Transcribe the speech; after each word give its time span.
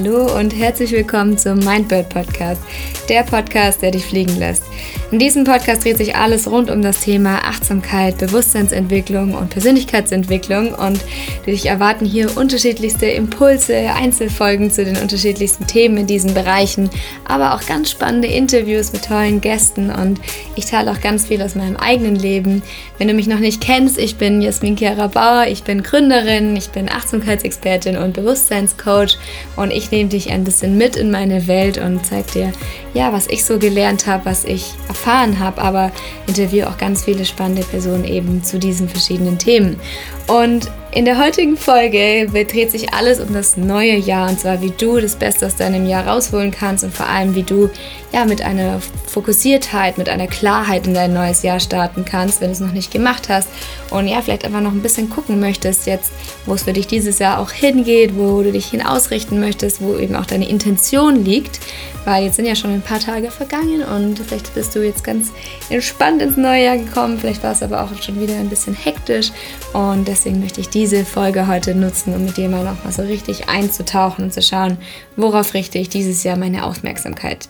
Hallo 0.00 0.34
und 0.38 0.49
herzlich 0.60 0.92
willkommen 0.92 1.38
zum 1.38 1.58
Mindbird 1.60 2.10
Podcast, 2.10 2.60
der 3.08 3.22
Podcast, 3.22 3.80
der 3.80 3.92
dich 3.92 4.04
fliegen 4.04 4.36
lässt. 4.38 4.64
In 5.10 5.18
diesem 5.18 5.44
Podcast 5.44 5.84
dreht 5.84 5.96
sich 5.96 6.14
alles 6.14 6.50
rund 6.50 6.70
um 6.70 6.82
das 6.82 7.00
Thema 7.00 7.38
Achtsamkeit, 7.46 8.18
Bewusstseinsentwicklung 8.18 9.34
und 9.34 9.48
Persönlichkeitsentwicklung 9.48 10.74
und 10.74 11.00
dich 11.46 11.64
erwarten 11.64 12.04
hier 12.04 12.36
unterschiedlichste 12.36 13.06
Impulse, 13.06 13.74
Einzelfolgen 13.74 14.70
zu 14.70 14.84
den 14.84 14.98
unterschiedlichsten 14.98 15.66
Themen 15.66 15.96
in 15.96 16.06
diesen 16.06 16.34
Bereichen, 16.34 16.90
aber 17.24 17.54
auch 17.54 17.64
ganz 17.64 17.90
spannende 17.90 18.28
Interviews 18.28 18.92
mit 18.92 19.06
tollen 19.06 19.40
Gästen 19.40 19.90
und 19.90 20.20
ich 20.56 20.66
teile 20.66 20.92
auch 20.92 21.00
ganz 21.00 21.26
viel 21.26 21.40
aus 21.40 21.54
meinem 21.54 21.78
eigenen 21.78 22.16
Leben. 22.16 22.62
Wenn 22.98 23.08
du 23.08 23.14
mich 23.14 23.26
noch 23.26 23.38
nicht 23.38 23.62
kennst, 23.62 23.98
ich 23.98 24.16
bin 24.16 24.42
Jasmin 24.42 24.76
Kera 24.76 25.06
Bauer, 25.06 25.46
ich 25.48 25.64
bin 25.64 25.82
Gründerin, 25.82 26.54
ich 26.54 26.68
bin 26.68 26.90
Achtsamkeitsexpertin 26.90 27.96
und 27.96 28.12
Bewusstseinscoach 28.12 29.16
und 29.56 29.70
ich 29.70 29.90
nehme 29.90 30.10
dich 30.10 30.30
ein 30.30 30.49
bisschen 30.50 30.76
mit 30.76 30.96
in 30.96 31.12
meine 31.12 31.46
Welt 31.46 31.78
und 31.78 32.04
zeige 32.04 32.32
dir, 32.32 32.52
ja, 32.92 33.12
was 33.12 33.28
ich 33.28 33.44
so 33.44 33.58
gelernt 33.58 34.08
habe, 34.08 34.24
was 34.24 34.44
ich 34.44 34.74
erfahren 34.88 35.38
habe, 35.38 35.62
aber 35.62 35.92
interviewe 36.26 36.68
auch 36.68 36.76
ganz 36.76 37.04
viele 37.04 37.24
spannende 37.24 37.62
Personen 37.62 38.04
eben 38.04 38.42
zu 38.42 38.58
diesen 38.58 38.88
verschiedenen 38.88 39.38
Themen. 39.38 39.78
Und 40.26 40.68
in 40.92 41.04
der 41.04 41.18
heutigen 41.18 41.56
Folge 41.56 42.26
dreht 42.26 42.72
sich 42.72 42.92
alles 42.92 43.20
um 43.20 43.32
das 43.32 43.56
neue 43.56 43.94
Jahr 43.96 44.28
und 44.28 44.40
zwar 44.40 44.60
wie 44.60 44.70
du 44.70 44.98
das 44.98 45.14
Beste 45.14 45.46
aus 45.46 45.54
deinem 45.54 45.86
Jahr 45.86 46.06
rausholen 46.06 46.50
kannst 46.50 46.82
und 46.82 46.92
vor 46.92 47.06
allem 47.06 47.36
wie 47.36 47.44
du 47.44 47.70
ja 48.12 48.24
mit 48.24 48.42
einer 48.42 48.80
Fokussiertheit, 49.06 49.98
mit 49.98 50.08
einer 50.08 50.26
Klarheit 50.26 50.88
in 50.88 50.94
dein 50.94 51.14
neues 51.14 51.44
Jahr 51.44 51.60
starten 51.60 52.04
kannst, 52.04 52.40
wenn 52.40 52.48
du 52.48 52.54
es 52.54 52.60
noch 52.60 52.72
nicht 52.72 52.90
gemacht 52.90 53.28
hast 53.28 53.48
und 53.90 54.08
ja 54.08 54.20
vielleicht 54.20 54.44
einfach 54.44 54.60
noch 54.60 54.72
ein 54.72 54.82
bisschen 54.82 55.10
gucken 55.10 55.38
möchtest 55.38 55.86
jetzt, 55.86 56.10
wo 56.44 56.54
es 56.54 56.64
für 56.64 56.72
dich 56.72 56.88
dieses 56.88 57.20
Jahr 57.20 57.38
auch 57.38 57.52
hingeht, 57.52 58.16
wo 58.16 58.42
du 58.42 58.50
dich 58.50 58.66
hin 58.66 58.84
ausrichten 58.84 59.38
möchtest, 59.38 59.80
wo 59.80 59.96
eben 59.96 60.16
auch 60.16 60.26
deine 60.26 60.48
Intention 60.48 61.24
liegt, 61.24 61.60
weil 62.04 62.24
jetzt 62.24 62.36
sind 62.36 62.46
ja 62.46 62.56
schon 62.56 62.72
ein 62.72 62.82
paar 62.82 63.00
Tage 63.00 63.30
vergangen 63.30 63.82
und 63.82 64.18
vielleicht 64.18 64.54
bist 64.54 64.74
du 64.74 64.84
jetzt 64.84 65.04
ganz 65.04 65.28
entspannt 65.68 66.20
ins 66.20 66.36
neue 66.36 66.64
Jahr 66.64 66.78
gekommen, 66.78 67.18
vielleicht 67.20 67.44
war 67.44 67.52
es 67.52 67.62
aber 67.62 67.84
auch 67.84 68.02
schon 68.02 68.20
wieder 68.20 68.34
ein 68.34 68.48
bisschen 68.48 68.74
hektisch 68.74 69.30
und 69.72 70.08
deswegen 70.08 70.40
möchte 70.40 70.60
ich 70.60 70.68
diese 70.68 71.04
Folge 71.04 71.46
heute 71.46 71.74
nutzen, 71.74 72.14
um 72.14 72.24
mit 72.24 72.36
dir 72.36 72.48
mal 72.48 72.64
nochmal 72.64 72.92
so 72.92 73.02
richtig 73.02 73.48
einzutauchen 73.48 74.24
und 74.24 74.32
zu 74.32 74.42
schauen, 74.42 74.78
worauf 75.16 75.54
richte 75.54 75.78
ich 75.78 75.88
dieses 75.88 76.24
Jahr 76.24 76.36
meine 76.36 76.64
Aufmerksamkeit. 76.64 77.48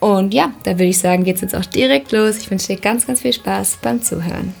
Und 0.00 0.34
ja, 0.34 0.52
da 0.64 0.72
würde 0.72 0.84
ich 0.84 0.98
sagen, 0.98 1.24
geht 1.24 1.36
es 1.36 1.42
jetzt 1.42 1.56
auch 1.56 1.64
direkt 1.64 2.12
los. 2.12 2.36
Ich 2.36 2.50
wünsche 2.50 2.68
dir 2.68 2.80
ganz, 2.80 3.06
ganz 3.06 3.22
viel 3.22 3.32
Spaß 3.32 3.78
beim 3.82 4.02
Zuhören. 4.02 4.54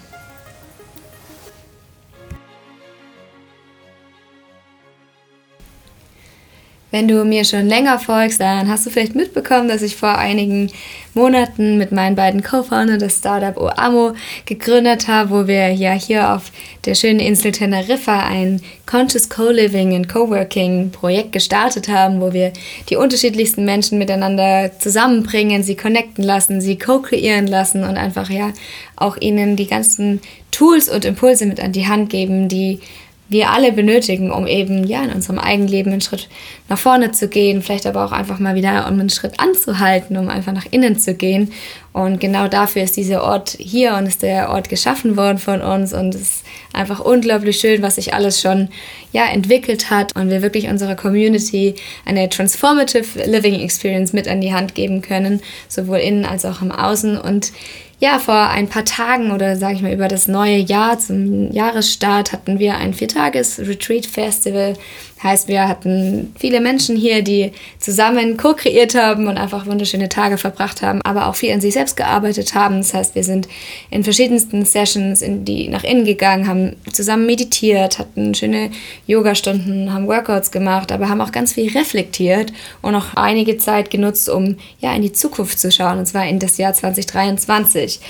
Wenn 6.90 7.06
du 7.06 7.24
mir 7.24 7.44
schon 7.44 7.66
länger 7.66 7.98
folgst, 7.98 8.40
dann 8.40 8.68
hast 8.68 8.86
du 8.86 8.90
vielleicht 8.90 9.14
mitbekommen, 9.14 9.68
dass 9.68 9.82
ich 9.82 9.94
vor 9.94 10.16
einigen 10.16 10.70
Monaten 11.12 11.76
mit 11.76 11.92
meinen 11.92 12.16
beiden 12.16 12.42
Co-Foundern 12.42 12.98
das 12.98 13.18
Startup 13.18 13.56
Oamo 13.58 14.14
gegründet 14.46 15.06
habe, 15.06 15.30
wo 15.30 15.46
wir 15.46 15.70
ja 15.72 15.92
hier 15.92 16.34
auf 16.34 16.50
der 16.86 16.94
schönen 16.94 17.20
Insel 17.20 17.52
Teneriffa 17.52 18.20
ein 18.20 18.62
Conscious 18.86 19.28
Co-Living 19.28 19.94
and 19.94 20.08
Co-Working 20.08 20.90
Projekt 20.90 21.32
gestartet 21.32 21.88
haben, 21.88 22.22
wo 22.22 22.32
wir 22.32 22.52
die 22.88 22.96
unterschiedlichsten 22.96 23.66
Menschen 23.66 23.98
miteinander 23.98 24.70
zusammenbringen, 24.78 25.62
sie 25.62 25.76
connecten 25.76 26.24
lassen, 26.24 26.62
sie 26.62 26.78
co-kreieren 26.78 27.46
lassen 27.48 27.84
und 27.84 27.98
einfach 27.98 28.30
ja 28.30 28.52
auch 28.96 29.18
ihnen 29.18 29.56
die 29.56 29.66
ganzen 29.66 30.20
Tools 30.52 30.88
und 30.88 31.04
Impulse 31.04 31.44
mit 31.44 31.60
an 31.60 31.72
die 31.72 31.86
Hand 31.86 32.08
geben, 32.08 32.48
die 32.48 32.80
wir 33.28 33.50
alle 33.50 33.72
benötigen, 33.72 34.30
um 34.30 34.46
eben 34.46 34.84
ja 34.84 35.02
in 35.02 35.10
unserem 35.10 35.38
eigenen 35.38 35.68
Leben 35.68 35.92
einen 35.92 36.00
Schritt 36.00 36.28
nach 36.68 36.78
vorne 36.78 37.12
zu 37.12 37.28
gehen, 37.28 37.62
vielleicht 37.62 37.86
aber 37.86 38.04
auch 38.04 38.12
einfach 38.12 38.38
mal 38.38 38.54
wieder 38.54 38.86
um 38.86 38.98
einen 38.98 39.10
Schritt 39.10 39.38
anzuhalten, 39.38 40.16
um 40.16 40.28
einfach 40.28 40.52
nach 40.52 40.66
innen 40.70 40.98
zu 40.98 41.14
gehen. 41.14 41.52
Und 41.92 42.20
genau 42.20 42.48
dafür 42.48 42.82
ist 42.82 42.96
dieser 42.96 43.22
Ort 43.22 43.56
hier 43.58 43.94
und 43.94 44.06
ist 44.06 44.22
der 44.22 44.50
Ort 44.50 44.68
geschaffen 44.68 45.16
worden 45.16 45.38
von 45.38 45.60
uns 45.60 45.92
und 45.92 46.14
es 46.14 46.20
ist 46.20 46.44
einfach 46.72 47.00
unglaublich 47.00 47.58
schön, 47.58 47.82
was 47.82 47.96
sich 47.96 48.14
alles 48.14 48.40
schon 48.40 48.68
ja 49.12 49.26
entwickelt 49.26 49.90
hat 49.90 50.14
und 50.16 50.30
wir 50.30 50.42
wirklich 50.42 50.68
unserer 50.68 50.94
Community 50.94 51.74
eine 52.04 52.28
transformative 52.28 53.24
Living 53.24 53.60
Experience 53.60 54.12
mit 54.12 54.28
an 54.28 54.40
die 54.40 54.54
Hand 54.54 54.74
geben 54.74 55.02
können, 55.02 55.40
sowohl 55.66 55.98
innen 55.98 56.24
als 56.24 56.44
auch 56.44 56.62
im 56.62 56.70
Außen 56.70 57.18
und 57.18 57.52
ja, 58.00 58.20
vor 58.20 58.48
ein 58.48 58.68
paar 58.68 58.84
Tagen 58.84 59.32
oder 59.32 59.56
sage 59.56 59.74
ich 59.74 59.82
mal 59.82 59.92
über 59.92 60.06
das 60.06 60.28
neue 60.28 60.58
Jahr 60.58 60.98
zum 60.98 61.50
Jahresstart 61.50 62.32
hatten 62.32 62.58
wir 62.60 62.76
ein 62.76 62.94
Viertages-Retreat-Festival. 62.94 64.74
Heißt, 65.22 65.48
wir 65.48 65.66
hatten 65.68 66.34
viele 66.38 66.60
Menschen 66.60 66.96
hier, 66.96 67.22
die 67.22 67.52
zusammen 67.78 68.36
co-kreiert 68.36 68.94
haben 68.94 69.26
und 69.26 69.36
einfach 69.36 69.66
wunderschöne 69.66 70.08
Tage 70.08 70.38
verbracht 70.38 70.80
haben, 70.80 71.02
aber 71.02 71.26
auch 71.26 71.34
viel 71.34 71.52
an 71.52 71.60
sich 71.60 71.74
selbst 71.74 71.96
gearbeitet 71.96 72.54
haben. 72.54 72.78
Das 72.78 72.94
heißt, 72.94 73.14
wir 73.14 73.24
sind 73.24 73.48
in 73.90 74.04
verschiedensten 74.04 74.64
Sessions 74.64 75.20
in 75.20 75.44
die 75.44 75.68
nach 75.68 75.84
innen 75.84 76.04
gegangen, 76.04 76.46
haben 76.46 76.76
zusammen 76.92 77.26
meditiert, 77.26 77.98
hatten 77.98 78.34
schöne 78.34 78.70
Yoga-Stunden, 79.06 79.92
haben 79.92 80.06
Workouts 80.06 80.50
gemacht, 80.50 80.92
aber 80.92 81.08
haben 81.08 81.20
auch 81.20 81.32
ganz 81.32 81.54
viel 81.54 81.76
reflektiert 81.76 82.52
und 82.80 82.94
auch 82.94 83.14
einige 83.16 83.58
Zeit 83.58 83.90
genutzt, 83.90 84.28
um 84.28 84.56
ja 84.78 84.94
in 84.94 85.02
die 85.02 85.12
Zukunft 85.12 85.58
zu 85.58 85.72
schauen, 85.72 85.98
und 85.98 86.06
zwar 86.06 86.26
in 86.26 86.38
das 86.38 86.58
Jahr 86.58 86.72
2023 86.72 87.88
wichtig. 87.88 88.00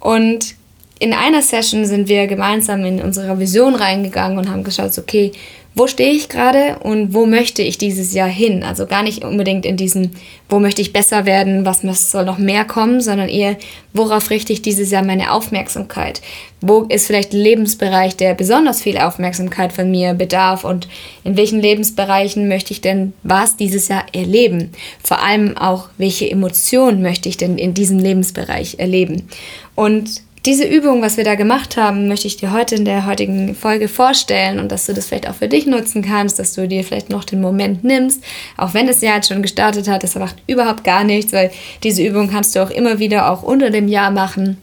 Und 0.00 0.54
in 0.98 1.12
einer 1.12 1.42
Session 1.42 1.84
sind 1.84 2.08
wir 2.08 2.26
gemeinsam 2.26 2.84
in 2.84 3.00
unsere 3.02 3.38
Vision 3.38 3.74
reingegangen 3.74 4.38
und 4.38 4.50
haben 4.50 4.62
geschaut, 4.62 4.96
okay, 4.98 5.32
wo 5.74 5.86
stehe 5.86 6.12
ich 6.12 6.28
gerade 6.28 6.78
und 6.80 7.14
wo 7.14 7.24
möchte 7.24 7.62
ich 7.62 7.78
dieses 7.78 8.12
Jahr 8.12 8.28
hin? 8.28 8.62
Also 8.62 8.86
gar 8.86 9.02
nicht 9.02 9.24
unbedingt 9.24 9.64
in 9.64 9.78
diesem, 9.78 10.10
wo 10.50 10.58
möchte 10.58 10.82
ich 10.82 10.92
besser 10.92 11.24
werden, 11.24 11.64
was 11.64 12.10
soll 12.10 12.26
noch 12.26 12.36
mehr 12.36 12.66
kommen, 12.66 13.00
sondern 13.00 13.30
eher, 13.30 13.56
worauf 13.94 14.28
richte 14.28 14.52
ich 14.52 14.60
dieses 14.60 14.90
Jahr 14.90 15.02
meine 15.02 15.32
Aufmerksamkeit? 15.32 16.20
Wo 16.60 16.82
ist 16.82 17.06
vielleicht 17.06 17.32
ein 17.32 17.40
Lebensbereich, 17.40 18.16
der 18.16 18.34
besonders 18.34 18.82
viel 18.82 18.98
Aufmerksamkeit 18.98 19.72
von 19.72 19.90
mir 19.90 20.12
bedarf 20.12 20.64
und 20.64 20.88
in 21.24 21.38
welchen 21.38 21.60
Lebensbereichen 21.60 22.48
möchte 22.48 22.74
ich 22.74 22.82
denn 22.82 23.14
was 23.22 23.56
dieses 23.56 23.88
Jahr 23.88 24.04
erleben? 24.12 24.72
Vor 25.02 25.22
allem 25.22 25.56
auch, 25.56 25.88
welche 25.96 26.30
Emotionen 26.30 27.00
möchte 27.00 27.30
ich 27.30 27.38
denn 27.38 27.56
in 27.56 27.72
diesem 27.72 27.98
Lebensbereich 27.98 28.78
erleben? 28.78 29.28
Und 29.74 30.22
diese 30.44 30.64
Übung, 30.64 31.02
was 31.02 31.16
wir 31.16 31.24
da 31.24 31.36
gemacht 31.36 31.76
haben, 31.76 32.08
möchte 32.08 32.26
ich 32.26 32.36
dir 32.36 32.52
heute 32.52 32.74
in 32.74 32.84
der 32.84 33.06
heutigen 33.06 33.54
Folge 33.54 33.86
vorstellen 33.86 34.58
und 34.58 34.72
dass 34.72 34.86
du 34.86 34.92
das 34.92 35.06
vielleicht 35.06 35.28
auch 35.28 35.36
für 35.36 35.46
dich 35.46 35.66
nutzen 35.66 36.02
kannst, 36.02 36.38
dass 36.38 36.54
du 36.54 36.66
dir 36.66 36.82
vielleicht 36.82 37.10
noch 37.10 37.24
den 37.24 37.40
Moment 37.40 37.84
nimmst, 37.84 38.24
auch 38.56 38.74
wenn 38.74 38.88
das 38.88 39.02
Jahr 39.02 39.16
jetzt 39.16 39.28
schon 39.28 39.42
gestartet 39.42 39.86
hat, 39.86 40.02
das 40.02 40.16
macht 40.16 40.36
überhaupt 40.48 40.82
gar 40.82 41.04
nichts, 41.04 41.32
weil 41.32 41.52
diese 41.84 42.02
Übung 42.02 42.28
kannst 42.28 42.56
du 42.56 42.62
auch 42.62 42.70
immer 42.70 42.98
wieder 42.98 43.30
auch 43.30 43.42
unter 43.44 43.70
dem 43.70 43.86
Jahr 43.86 44.10
machen. 44.10 44.58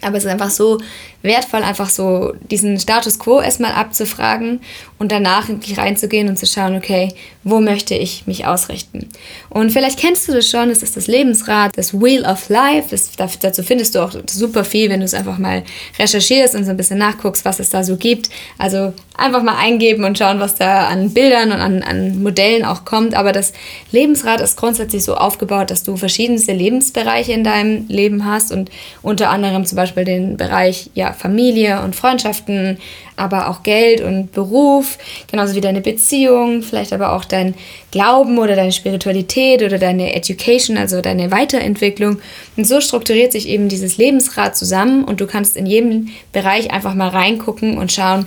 Aber 0.00 0.16
es 0.16 0.24
ist 0.24 0.30
einfach 0.30 0.50
so 0.50 0.78
wertvoll, 1.22 1.62
einfach 1.62 1.90
so 1.90 2.34
diesen 2.50 2.78
Status 2.78 3.18
quo 3.18 3.40
erstmal 3.40 3.72
abzufragen 3.72 4.60
und 4.98 5.12
danach 5.12 5.48
wirklich 5.48 5.78
reinzugehen 5.78 6.28
und 6.28 6.38
zu 6.38 6.46
schauen, 6.46 6.76
okay, 6.76 7.12
wo 7.44 7.60
möchte 7.60 7.94
ich 7.94 8.26
mich 8.26 8.46
ausrichten? 8.46 9.08
Und 9.48 9.70
vielleicht 9.70 9.98
kennst 9.98 10.28
du 10.28 10.32
das 10.32 10.48
schon, 10.48 10.68
das 10.68 10.82
ist 10.82 10.96
das 10.96 11.06
Lebensrad, 11.06 11.76
das 11.76 11.94
Wheel 11.94 12.24
of 12.24 12.48
Life. 12.48 12.88
Das, 12.90 13.10
dazu 13.40 13.62
findest 13.62 13.94
du 13.94 14.00
auch 14.00 14.12
super 14.28 14.64
viel, 14.64 14.90
wenn 14.90 15.00
du 15.00 15.06
es 15.06 15.14
einfach 15.14 15.38
mal 15.38 15.62
recherchierst 15.98 16.54
und 16.54 16.64
so 16.64 16.70
ein 16.70 16.76
bisschen 16.76 16.98
nachguckst, 16.98 17.44
was 17.44 17.60
es 17.60 17.70
da 17.70 17.84
so 17.84 17.96
gibt. 17.96 18.28
Also 18.58 18.92
einfach 19.16 19.42
mal 19.42 19.56
eingeben 19.56 20.04
und 20.04 20.18
schauen, 20.18 20.40
was 20.40 20.56
da 20.56 20.88
an 20.88 21.14
Bildern 21.14 21.52
und 21.52 21.60
an, 21.60 21.82
an 21.82 22.22
Modellen 22.22 22.64
auch 22.64 22.84
kommt. 22.84 23.14
Aber 23.14 23.32
das 23.32 23.52
Lebensrad 23.92 24.40
ist 24.40 24.56
grundsätzlich 24.56 25.04
so 25.04 25.16
aufgebaut, 25.16 25.70
dass 25.70 25.82
du 25.82 25.96
verschiedenste 25.96 26.52
Lebensbereiche 26.52 27.32
in 27.32 27.44
deinem 27.44 27.86
Leben 27.88 28.24
hast 28.24 28.52
und 28.52 28.70
unter 29.02 29.30
anderem 29.30 29.64
zum 29.64 29.76
Beispiel 29.76 30.04
den 30.04 30.36
Bereich 30.36 30.90
ja, 30.94 31.07
Familie 31.12 31.82
und 31.82 31.96
Freundschaften, 31.96 32.78
aber 33.16 33.48
auch 33.48 33.62
Geld 33.62 34.00
und 34.00 34.32
Beruf, 34.32 34.98
genauso 35.30 35.54
wie 35.54 35.60
deine 35.60 35.80
Beziehung, 35.80 36.62
vielleicht 36.62 36.92
aber 36.92 37.12
auch 37.12 37.24
dein 37.24 37.54
Glauben 37.90 38.38
oder 38.38 38.54
deine 38.54 38.72
Spiritualität 38.72 39.62
oder 39.62 39.78
deine 39.78 40.14
Education, 40.14 40.76
also 40.76 41.00
deine 41.00 41.30
Weiterentwicklung. 41.30 42.18
Und 42.56 42.66
so 42.66 42.80
strukturiert 42.80 43.32
sich 43.32 43.48
eben 43.48 43.68
dieses 43.68 43.96
Lebensrad 43.96 44.56
zusammen 44.56 45.04
und 45.04 45.20
du 45.20 45.26
kannst 45.26 45.56
in 45.56 45.66
jedem 45.66 46.08
Bereich 46.32 46.70
einfach 46.70 46.94
mal 46.94 47.08
reingucken 47.08 47.78
und 47.78 47.92
schauen, 47.92 48.26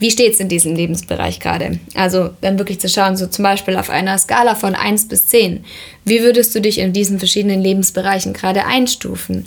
wie 0.00 0.10
steht 0.10 0.32
es 0.32 0.40
in 0.40 0.48
diesem 0.48 0.74
Lebensbereich 0.74 1.40
gerade? 1.40 1.78
Also 1.94 2.30
dann 2.40 2.58
wirklich 2.58 2.80
zu 2.80 2.88
schauen, 2.88 3.18
so 3.18 3.26
zum 3.26 3.42
Beispiel 3.42 3.76
auf 3.76 3.90
einer 3.90 4.16
Skala 4.16 4.54
von 4.54 4.74
1 4.74 5.08
bis 5.08 5.26
10. 5.26 5.62
Wie 6.06 6.22
würdest 6.22 6.54
du 6.54 6.60
dich 6.62 6.78
in 6.78 6.94
diesen 6.94 7.18
verschiedenen 7.18 7.60
Lebensbereichen 7.60 8.32
gerade 8.32 8.64
einstufen? 8.64 9.46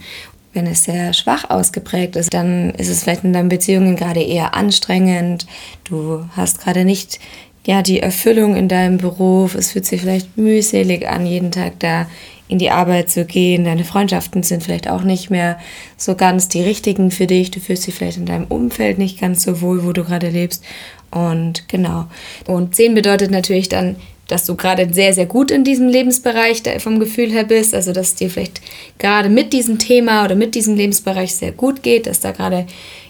Wenn 0.54 0.68
es 0.68 0.84
sehr 0.84 1.14
schwach 1.14 1.50
ausgeprägt 1.50 2.16
ist, 2.16 2.34
dann 2.34 2.72
ist 2.72 2.90
es 2.90 3.04
vielleicht 3.04 3.24
in 3.24 3.34
deinen 3.34 3.50
Beziehungen 3.50 3.96
gerade 3.96 4.22
eher 4.22 4.54
anstrengend. 4.54 5.48
Du 5.84 6.26
hast 6.36 6.62
gerade 6.62 6.86
nicht 6.86 7.20
ja, 7.66 7.82
die 7.82 8.00
Erfüllung 8.00 8.56
in 8.56 8.68
deinem 8.68 8.98
Beruf. 8.98 9.56
Es 9.56 9.72
fühlt 9.72 9.86
sich 9.86 10.02
vielleicht 10.02 10.38
mühselig 10.38 11.08
an, 11.08 11.26
jeden 11.26 11.52
Tag 11.52 11.80
da 11.80 12.08
in 12.48 12.60
die 12.60 12.70
Arbeit 12.70 13.10
zu 13.10 13.26
gehen. 13.26 13.64
Deine 13.64 13.86
Freundschaften 13.86 14.44
sind 14.44 14.64
vielleicht 14.64 14.90
auch 14.90 15.04
nicht 15.04 15.30
mehr 15.30 15.58
so 15.98 16.16
ganz 16.16 16.50
die 16.50 16.62
richtigen 16.62 17.10
für 17.10 17.26
dich. 17.26 17.52
Du 17.52 17.60
fühlst 17.60 17.88
dich 17.88 17.96
vielleicht 17.96 18.18
in 18.18 18.26
deinem 18.26 18.46
Umfeld 18.46 18.98
nicht 18.98 19.20
ganz 19.20 19.44
so 19.44 19.62
wohl, 19.62 19.86
wo 19.86 19.94
du 19.94 20.04
gerade 20.04 20.30
lebst. 20.30 20.64
Und 21.10 21.68
genau. 21.70 22.08
Und 22.48 22.76
10 22.76 22.96
bedeutet 22.96 23.32
natürlich 23.32 23.70
dann, 23.70 23.96
dass 24.28 24.46
du 24.46 24.56
gerade 24.56 24.88
sehr, 24.94 25.14
sehr 25.14 25.26
gut 25.26 25.52
in 25.52 25.64
diesem 25.64 25.88
Lebensbereich 25.88 26.64
vom 26.80 27.00
Gefühl 27.00 27.32
her 27.32 27.44
bist. 27.44 27.76
Also, 27.76 27.92
dass 27.92 28.10
es 28.10 28.16
dir 28.16 28.30
vielleicht 28.30 28.62
gerade 28.98 29.30
mit 29.30 29.54
diesem 29.54 29.80
Thema 29.80 30.24
oder 30.24 30.36
mit 30.36 30.56
diesem 30.56 30.76
Lebensbereich 30.76 31.36
sehr 31.36 31.52
gut 31.52 31.84
geht, 31.84 32.08
dass 32.08 32.20
da 32.20 32.32
gerade 32.32 32.66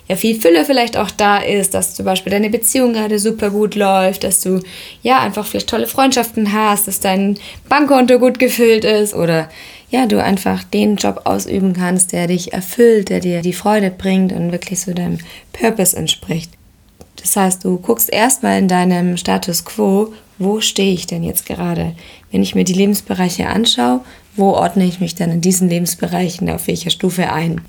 ja 0.09 0.15
viel 0.15 0.39
Fülle 0.39 0.65
vielleicht 0.65 0.97
auch 0.97 1.11
da 1.11 1.37
ist, 1.37 1.73
dass 1.73 1.95
zum 1.95 2.05
Beispiel 2.05 2.31
deine 2.31 2.49
Beziehung 2.49 2.93
gerade 2.93 3.19
super 3.19 3.49
gut 3.51 3.75
läuft, 3.75 4.23
dass 4.23 4.41
du 4.41 4.61
ja 5.01 5.19
einfach 5.21 5.45
vielleicht 5.45 5.69
tolle 5.69 5.87
Freundschaften 5.87 6.51
hast, 6.51 6.87
dass 6.87 6.99
dein 6.99 7.37
Bankkonto 7.69 8.19
gut 8.19 8.39
gefüllt 8.39 8.83
ist 8.83 9.13
oder 9.13 9.49
ja, 9.89 10.07
du 10.07 10.21
einfach 10.21 10.63
den 10.63 10.95
Job 10.95 11.21
ausüben 11.25 11.73
kannst, 11.73 12.13
der 12.13 12.25
dich 12.25 12.51
erfüllt, 12.51 13.09
der 13.09 13.19
dir 13.19 13.41
die 13.41 13.53
Freude 13.53 13.91
bringt 13.91 14.33
und 14.33 14.51
wirklich 14.51 14.81
so 14.81 14.91
deinem 14.91 15.19
Purpose 15.53 15.95
entspricht. 15.95 16.51
Das 17.21 17.35
heißt, 17.35 17.63
du 17.63 17.77
guckst 17.77 18.11
erstmal 18.11 18.57
in 18.57 18.67
deinem 18.67 19.17
Status 19.17 19.63
quo, 19.63 20.11
wo 20.37 20.61
stehe 20.61 20.93
ich 20.93 21.07
denn 21.07 21.23
jetzt 21.23 21.45
gerade? 21.45 21.95
Wenn 22.31 22.43
ich 22.43 22.55
mir 22.55 22.63
die 22.63 22.73
Lebensbereiche 22.73 23.47
anschaue, 23.47 24.01
wo 24.35 24.51
ordne 24.51 24.85
ich 24.85 24.99
mich 24.99 25.15
dann 25.15 25.31
in 25.31 25.41
diesen 25.41 25.69
Lebensbereichen 25.69 26.49
auf 26.49 26.67
welcher 26.67 26.89
Stufe 26.89 27.31
ein? 27.31 27.61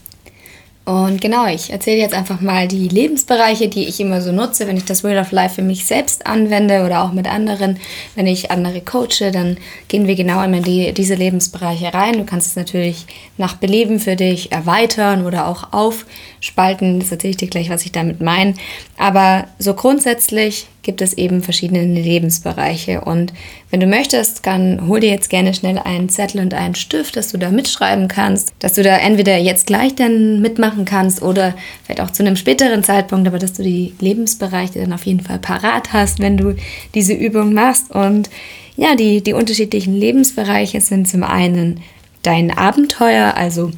Und 0.84 1.22
genau, 1.22 1.46
ich 1.46 1.70
erzähle 1.70 1.96
jetzt 1.96 2.12
einfach 2.12 2.42
mal 2.42 2.68
die 2.68 2.88
Lebensbereiche, 2.88 3.68
die 3.68 3.86
ich 3.86 4.00
immer 4.00 4.20
so 4.20 4.32
nutze, 4.32 4.66
wenn 4.66 4.76
ich 4.76 4.84
das 4.84 5.02
Wheel 5.02 5.18
of 5.18 5.32
Life 5.32 5.54
für 5.54 5.62
mich 5.62 5.86
selbst 5.86 6.26
anwende 6.26 6.84
oder 6.84 7.02
auch 7.02 7.12
mit 7.12 7.26
anderen. 7.26 7.78
Wenn 8.14 8.26
ich 8.26 8.50
andere 8.50 8.82
coache, 8.82 9.30
dann 9.32 9.56
gehen 9.88 10.06
wir 10.06 10.14
genau 10.14 10.42
immer 10.42 10.58
in 10.58 10.62
die, 10.62 10.92
diese 10.92 11.14
Lebensbereiche 11.14 11.94
rein. 11.94 12.18
Du 12.18 12.24
kannst 12.24 12.48
es 12.48 12.56
natürlich 12.56 13.06
nach 13.38 13.56
Belieben 13.56 13.98
für 13.98 14.14
dich 14.14 14.52
erweitern 14.52 15.24
oder 15.24 15.46
auch 15.48 15.72
aufspalten. 15.72 17.00
Das 17.00 17.10
erzähle 17.10 17.30
ich 17.30 17.38
dir 17.38 17.48
gleich, 17.48 17.70
was 17.70 17.86
ich 17.86 17.92
damit 17.92 18.20
meine. 18.20 18.52
Aber 18.98 19.46
so 19.58 19.72
grundsätzlich 19.72 20.66
gibt 20.84 21.02
es 21.02 21.14
eben 21.14 21.42
verschiedene 21.42 21.82
Lebensbereiche. 21.84 23.00
Und 23.00 23.32
wenn 23.70 23.80
du 23.80 23.86
möchtest, 23.86 24.46
dann 24.46 24.86
hol 24.86 25.00
dir 25.00 25.10
jetzt 25.10 25.30
gerne 25.30 25.52
schnell 25.52 25.78
einen 25.78 26.08
Zettel 26.08 26.40
und 26.40 26.54
einen 26.54 26.76
Stift, 26.76 27.16
dass 27.16 27.32
du 27.32 27.38
da 27.38 27.50
mitschreiben 27.50 28.06
kannst, 28.06 28.52
dass 28.60 28.74
du 28.74 28.82
da 28.82 28.96
entweder 28.96 29.36
jetzt 29.36 29.66
gleich 29.66 29.94
dann 29.96 30.40
mitmachen 30.40 30.84
kannst 30.84 31.22
oder 31.22 31.54
vielleicht 31.84 32.00
auch 32.00 32.12
zu 32.12 32.22
einem 32.22 32.36
späteren 32.36 32.84
Zeitpunkt, 32.84 33.26
aber 33.26 33.38
dass 33.38 33.54
du 33.54 33.62
die 33.62 33.94
Lebensbereiche 33.98 34.78
dann 34.78 34.92
auf 34.92 35.06
jeden 35.06 35.20
Fall 35.20 35.40
parat 35.40 35.92
hast, 35.92 36.20
wenn 36.20 36.36
du 36.36 36.54
diese 36.94 37.14
Übung 37.14 37.52
machst. 37.52 37.90
Und 37.90 38.30
ja, 38.76 38.94
die, 38.94 39.22
die 39.22 39.32
unterschiedlichen 39.32 39.94
Lebensbereiche 39.94 40.80
sind 40.80 41.08
zum 41.08 41.24
einen 41.24 41.80
dein 42.22 42.56
Abenteuer, 42.56 43.34
also 43.36 43.70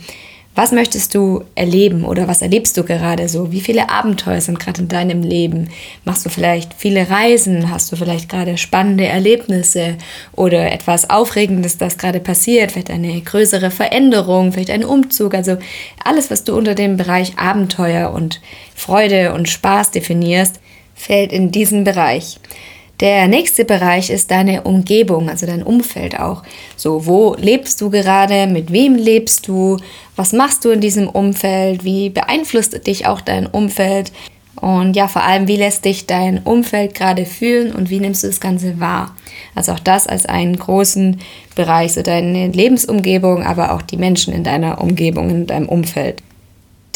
was 0.56 0.72
möchtest 0.72 1.14
du 1.14 1.44
erleben 1.54 2.02
oder 2.04 2.28
was 2.28 2.40
erlebst 2.40 2.78
du 2.78 2.82
gerade 2.82 3.28
so? 3.28 3.52
Wie 3.52 3.60
viele 3.60 3.90
Abenteuer 3.90 4.40
sind 4.40 4.58
gerade 4.58 4.80
in 4.80 4.88
deinem 4.88 5.22
Leben? 5.22 5.68
Machst 6.06 6.24
du 6.24 6.30
vielleicht 6.30 6.72
viele 6.72 7.10
Reisen? 7.10 7.70
Hast 7.70 7.92
du 7.92 7.96
vielleicht 7.96 8.30
gerade 8.30 8.56
spannende 8.56 9.04
Erlebnisse 9.04 9.96
oder 10.32 10.72
etwas 10.72 11.10
Aufregendes, 11.10 11.76
das 11.76 11.98
gerade 11.98 12.20
passiert? 12.20 12.72
Vielleicht 12.72 12.90
eine 12.90 13.20
größere 13.20 13.70
Veränderung, 13.70 14.52
vielleicht 14.52 14.70
ein 14.70 14.84
Umzug? 14.84 15.34
Also 15.34 15.58
alles, 16.02 16.30
was 16.30 16.44
du 16.44 16.56
unter 16.56 16.74
dem 16.74 16.96
Bereich 16.96 17.36
Abenteuer 17.36 18.10
und 18.14 18.40
Freude 18.74 19.34
und 19.34 19.50
Spaß 19.50 19.90
definierst, 19.90 20.60
fällt 20.94 21.32
in 21.32 21.52
diesen 21.52 21.84
Bereich. 21.84 22.38
Der 23.00 23.28
nächste 23.28 23.66
Bereich 23.66 24.08
ist 24.08 24.30
deine 24.30 24.62
Umgebung, 24.62 25.28
also 25.28 25.44
dein 25.44 25.62
Umfeld 25.62 26.18
auch. 26.18 26.42
So, 26.76 27.04
wo 27.04 27.34
lebst 27.38 27.80
du 27.82 27.90
gerade? 27.90 28.46
Mit 28.46 28.72
wem 28.72 28.94
lebst 28.94 29.48
du? 29.48 29.76
Was 30.16 30.32
machst 30.32 30.64
du 30.64 30.70
in 30.70 30.80
diesem 30.80 31.06
Umfeld? 31.06 31.84
Wie 31.84 32.08
beeinflusst 32.08 32.86
dich 32.86 33.06
auch 33.06 33.20
dein 33.20 33.46
Umfeld? 33.46 34.12
Und 34.58 34.96
ja, 34.96 35.08
vor 35.08 35.22
allem, 35.22 35.46
wie 35.48 35.56
lässt 35.56 35.84
dich 35.84 36.06
dein 36.06 36.38
Umfeld 36.38 36.94
gerade 36.94 37.26
fühlen 37.26 37.72
und 37.72 37.90
wie 37.90 38.00
nimmst 38.00 38.24
du 38.24 38.28
das 38.28 38.40
Ganze 38.40 38.80
wahr? 38.80 39.14
Also 39.54 39.72
auch 39.72 39.78
das 39.78 40.06
als 40.06 40.24
einen 40.24 40.56
großen 40.56 41.20
Bereich, 41.54 41.92
so 41.92 42.00
deine 42.00 42.48
Lebensumgebung, 42.48 43.42
aber 43.42 43.74
auch 43.74 43.82
die 43.82 43.98
Menschen 43.98 44.32
in 44.32 44.44
deiner 44.44 44.80
Umgebung, 44.80 45.28
in 45.28 45.46
deinem 45.46 45.68
Umfeld. 45.68 46.22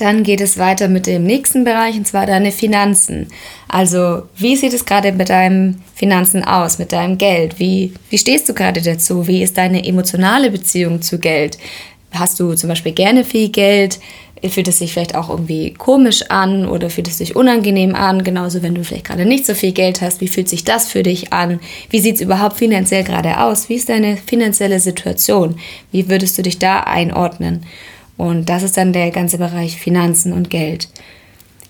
Dann 0.01 0.23
geht 0.23 0.41
es 0.41 0.57
weiter 0.57 0.89
mit 0.89 1.07
dem 1.07 1.25
nächsten 1.25 1.65
Bereich, 1.65 1.95
und 1.95 2.07
zwar 2.07 2.25
deine 2.25 2.53
Finanzen. 2.53 3.27
Also, 3.69 4.23
wie 4.35 4.57
sieht 4.57 4.73
es 4.73 4.87
gerade 4.87 5.13
mit 5.13 5.29
deinen 5.29 5.83
Finanzen 5.95 6.43
aus, 6.43 6.79
mit 6.79 6.93
deinem 6.93 7.19
Geld? 7.19 7.59
Wie, 7.59 7.93
wie 8.09 8.17
stehst 8.17 8.49
du 8.49 8.55
gerade 8.55 8.81
dazu? 8.81 9.27
Wie 9.27 9.43
ist 9.43 9.59
deine 9.59 9.85
emotionale 9.85 10.51
Beziehung 10.51 11.03
zu 11.03 11.19
Geld? 11.19 11.59
Hast 12.13 12.41
du 12.41 12.55
zum 12.55 12.71
Beispiel 12.71 12.93
gerne 12.93 13.25
viel 13.25 13.51
Geld? 13.51 14.01
Fühlt 14.43 14.69
es 14.69 14.79
sich 14.79 14.95
vielleicht 14.95 15.15
auch 15.15 15.29
irgendwie 15.29 15.75
komisch 15.75 16.23
an 16.31 16.67
oder 16.67 16.89
fühlt 16.89 17.09
es 17.09 17.19
sich 17.19 17.37
unangenehm 17.37 17.95
an? 17.95 18.25
Genauso, 18.25 18.63
wenn 18.63 18.75
du 18.75 18.83
vielleicht 18.83 19.05
gerade 19.05 19.27
nicht 19.27 19.45
so 19.45 19.53
viel 19.53 19.73
Geld 19.73 20.01
hast, 20.01 20.23
wie 20.23 20.29
fühlt 20.29 20.49
sich 20.49 20.65
das 20.65 20.89
für 20.89 21.03
dich 21.03 21.31
an? 21.35 21.61
Wie 21.91 22.01
sieht 22.01 22.15
es 22.15 22.21
überhaupt 22.23 22.57
finanziell 22.57 23.05
gerade 23.05 23.39
aus? 23.39 23.69
Wie 23.69 23.75
ist 23.75 23.91
deine 23.91 24.17
finanzielle 24.17 24.81
Situation? 24.81 25.57
Wie 25.93 26.09
würdest 26.09 26.39
du 26.39 26.43
dich 26.43 26.59
da 26.59 26.81
einordnen? 26.81 27.67
Und 28.21 28.51
das 28.51 28.63
ist 28.63 28.77
dann 28.77 28.93
der 28.93 29.11
ganze 29.13 29.39
Bereich 29.39 29.81
Finanzen 29.81 30.35
und 30.35 30.51
Geld. 30.51 30.89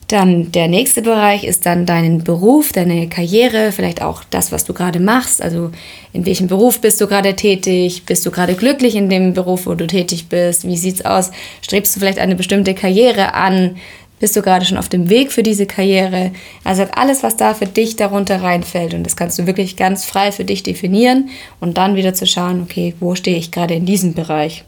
Dann 0.08 0.50
der 0.50 0.66
nächste 0.66 1.00
Bereich 1.00 1.44
ist 1.44 1.64
dann 1.64 1.86
dein 1.86 2.24
Beruf, 2.24 2.72
deine 2.72 3.08
Karriere, 3.08 3.70
vielleicht 3.70 4.02
auch 4.02 4.24
das, 4.30 4.50
was 4.50 4.64
du 4.64 4.74
gerade 4.74 4.98
machst. 4.98 5.40
Also 5.40 5.70
in 6.12 6.26
welchem 6.26 6.48
Beruf 6.48 6.80
bist 6.80 7.00
du 7.00 7.06
gerade 7.06 7.36
tätig? 7.36 8.02
Bist 8.04 8.26
du 8.26 8.32
gerade 8.32 8.54
glücklich 8.54 8.96
in 8.96 9.08
dem 9.08 9.32
Beruf, 9.32 9.66
wo 9.66 9.74
du 9.74 9.86
tätig 9.86 10.28
bist? 10.28 10.66
Wie 10.66 10.76
sieht's 10.76 11.04
aus? 11.04 11.30
Strebst 11.62 11.94
du 11.94 12.00
vielleicht 12.00 12.18
eine 12.18 12.34
bestimmte 12.34 12.74
Karriere 12.74 13.34
an? 13.34 13.76
Bist 14.18 14.34
du 14.34 14.42
gerade 14.42 14.64
schon 14.64 14.76
auf 14.76 14.88
dem 14.88 15.08
Weg 15.08 15.30
für 15.30 15.44
diese 15.44 15.66
Karriere? 15.66 16.32
Also 16.64 16.82
alles, 16.96 17.22
was 17.22 17.36
da 17.36 17.54
für 17.54 17.66
dich 17.66 17.94
darunter 17.94 18.42
reinfällt. 18.42 18.92
Und 18.92 19.04
das 19.04 19.16
kannst 19.16 19.38
du 19.38 19.46
wirklich 19.46 19.76
ganz 19.76 20.04
frei 20.04 20.32
für 20.32 20.44
dich 20.44 20.64
definieren 20.64 21.28
und 21.60 21.78
dann 21.78 21.94
wieder 21.94 22.12
zu 22.12 22.26
schauen, 22.26 22.60
okay, 22.60 22.96
wo 22.98 23.14
stehe 23.14 23.36
ich 23.36 23.52
gerade 23.52 23.74
in 23.74 23.86
diesem 23.86 24.14
Bereich? 24.14 24.64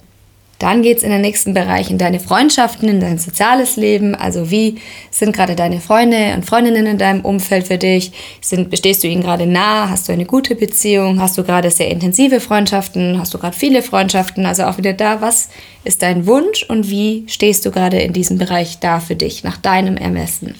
Dann 0.62 0.82
geht 0.82 0.99
es 0.99 1.03
in 1.03 1.11
den 1.11 1.23
nächsten 1.23 1.55
Bereich 1.55 1.91
in 1.91 1.99
deine 1.99 2.20
Freundschaften, 2.20 2.88
in 2.88 3.00
dein 3.00 3.19
soziales 3.19 3.75
Leben. 3.75 4.14
Also 4.14 4.53
wie 4.53 4.76
sind 5.11 5.35
gerade 5.35 5.56
deine 5.56 5.81
Freunde 5.81 6.35
und 6.37 6.47
Freundinnen 6.47 6.87
in 6.87 6.99
deinem 6.99 7.23
Umfeld 7.23 7.67
für 7.67 7.79
dich? 7.79 8.12
Sind, 8.41 8.70
bestehst 8.70 9.03
du 9.03 9.09
ihnen 9.09 9.25
gerade 9.25 9.44
nah? 9.44 9.91
Hast 9.91 10.09
du 10.09 10.12
eine 10.12 10.25
gute 10.25 10.55
Beziehung? 10.55 11.20
Hast 11.20 11.37
du 11.37 11.43
gerade 11.43 11.69
sehr 11.73 11.91
intensive 11.91 12.38
Freundschaften? 12.38 13.19
Hast 13.19 13.35
du 13.35 13.38
gerade 13.38 13.56
viele 13.56 13.82
Freundschaften? 13.82 14.47
Also 14.47 14.62
auch 14.62 14.79
wieder 14.79 14.93
da, 14.93 15.20
was 15.20 15.49
ist 15.82 16.00
dein 16.00 16.29
Wunsch 16.29 16.62
und 16.69 16.88
wie 16.88 17.25
stehst 17.26 17.67
du 17.67 17.73
gerade 17.73 17.98
in 17.98 18.13
diesem 18.13 18.39
Bereich 18.39 18.79
da 18.79 19.01
für 19.01 19.17
dich, 19.17 19.43
nach 19.43 19.56
deinem 19.56 19.96
Ermessen? 19.96 20.55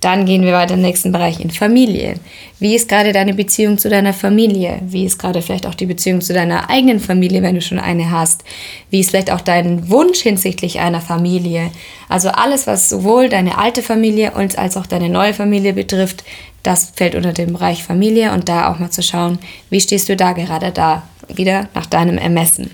Dann 0.00 0.26
gehen 0.26 0.42
wir 0.42 0.52
weiter 0.52 0.74
im 0.74 0.82
nächsten 0.82 1.12
Bereich 1.12 1.40
in 1.40 1.50
Familie. 1.50 2.14
Wie 2.60 2.74
ist 2.74 2.88
gerade 2.88 3.12
deine 3.12 3.32
Beziehung 3.32 3.78
zu 3.78 3.88
deiner 3.88 4.12
Familie? 4.12 4.78
Wie 4.82 5.04
ist 5.04 5.18
gerade 5.18 5.40
vielleicht 5.40 5.66
auch 5.66 5.74
die 5.74 5.86
Beziehung 5.86 6.20
zu 6.20 6.34
deiner 6.34 6.68
eigenen 6.68 7.00
Familie, 7.00 7.42
wenn 7.42 7.54
du 7.54 7.62
schon 7.62 7.78
eine 7.78 8.10
hast? 8.10 8.44
Wie 8.90 9.00
ist 9.00 9.10
vielleicht 9.10 9.30
auch 9.30 9.40
dein 9.40 9.88
Wunsch 9.88 10.20
hinsichtlich 10.20 10.80
einer 10.80 11.00
Familie? 11.00 11.70
Also 12.08 12.28
alles, 12.28 12.66
was 12.66 12.90
sowohl 12.90 13.28
deine 13.28 13.56
alte 13.56 13.82
Familie 13.82 14.32
und 14.32 14.58
als 14.58 14.76
auch 14.76 14.86
deine 14.86 15.08
neue 15.08 15.32
Familie 15.32 15.72
betrifft, 15.72 16.22
das 16.62 16.92
fällt 16.94 17.14
unter 17.14 17.32
den 17.32 17.52
Bereich 17.52 17.82
Familie 17.82 18.32
und 18.32 18.48
da 18.48 18.70
auch 18.72 18.78
mal 18.78 18.90
zu 18.90 19.02
schauen, 19.02 19.38
wie 19.70 19.80
stehst 19.80 20.08
du 20.08 20.16
da 20.16 20.32
gerade 20.32 20.70
da? 20.70 21.02
Wieder 21.28 21.68
nach 21.74 21.86
deinem 21.86 22.18
Ermessen. 22.18 22.70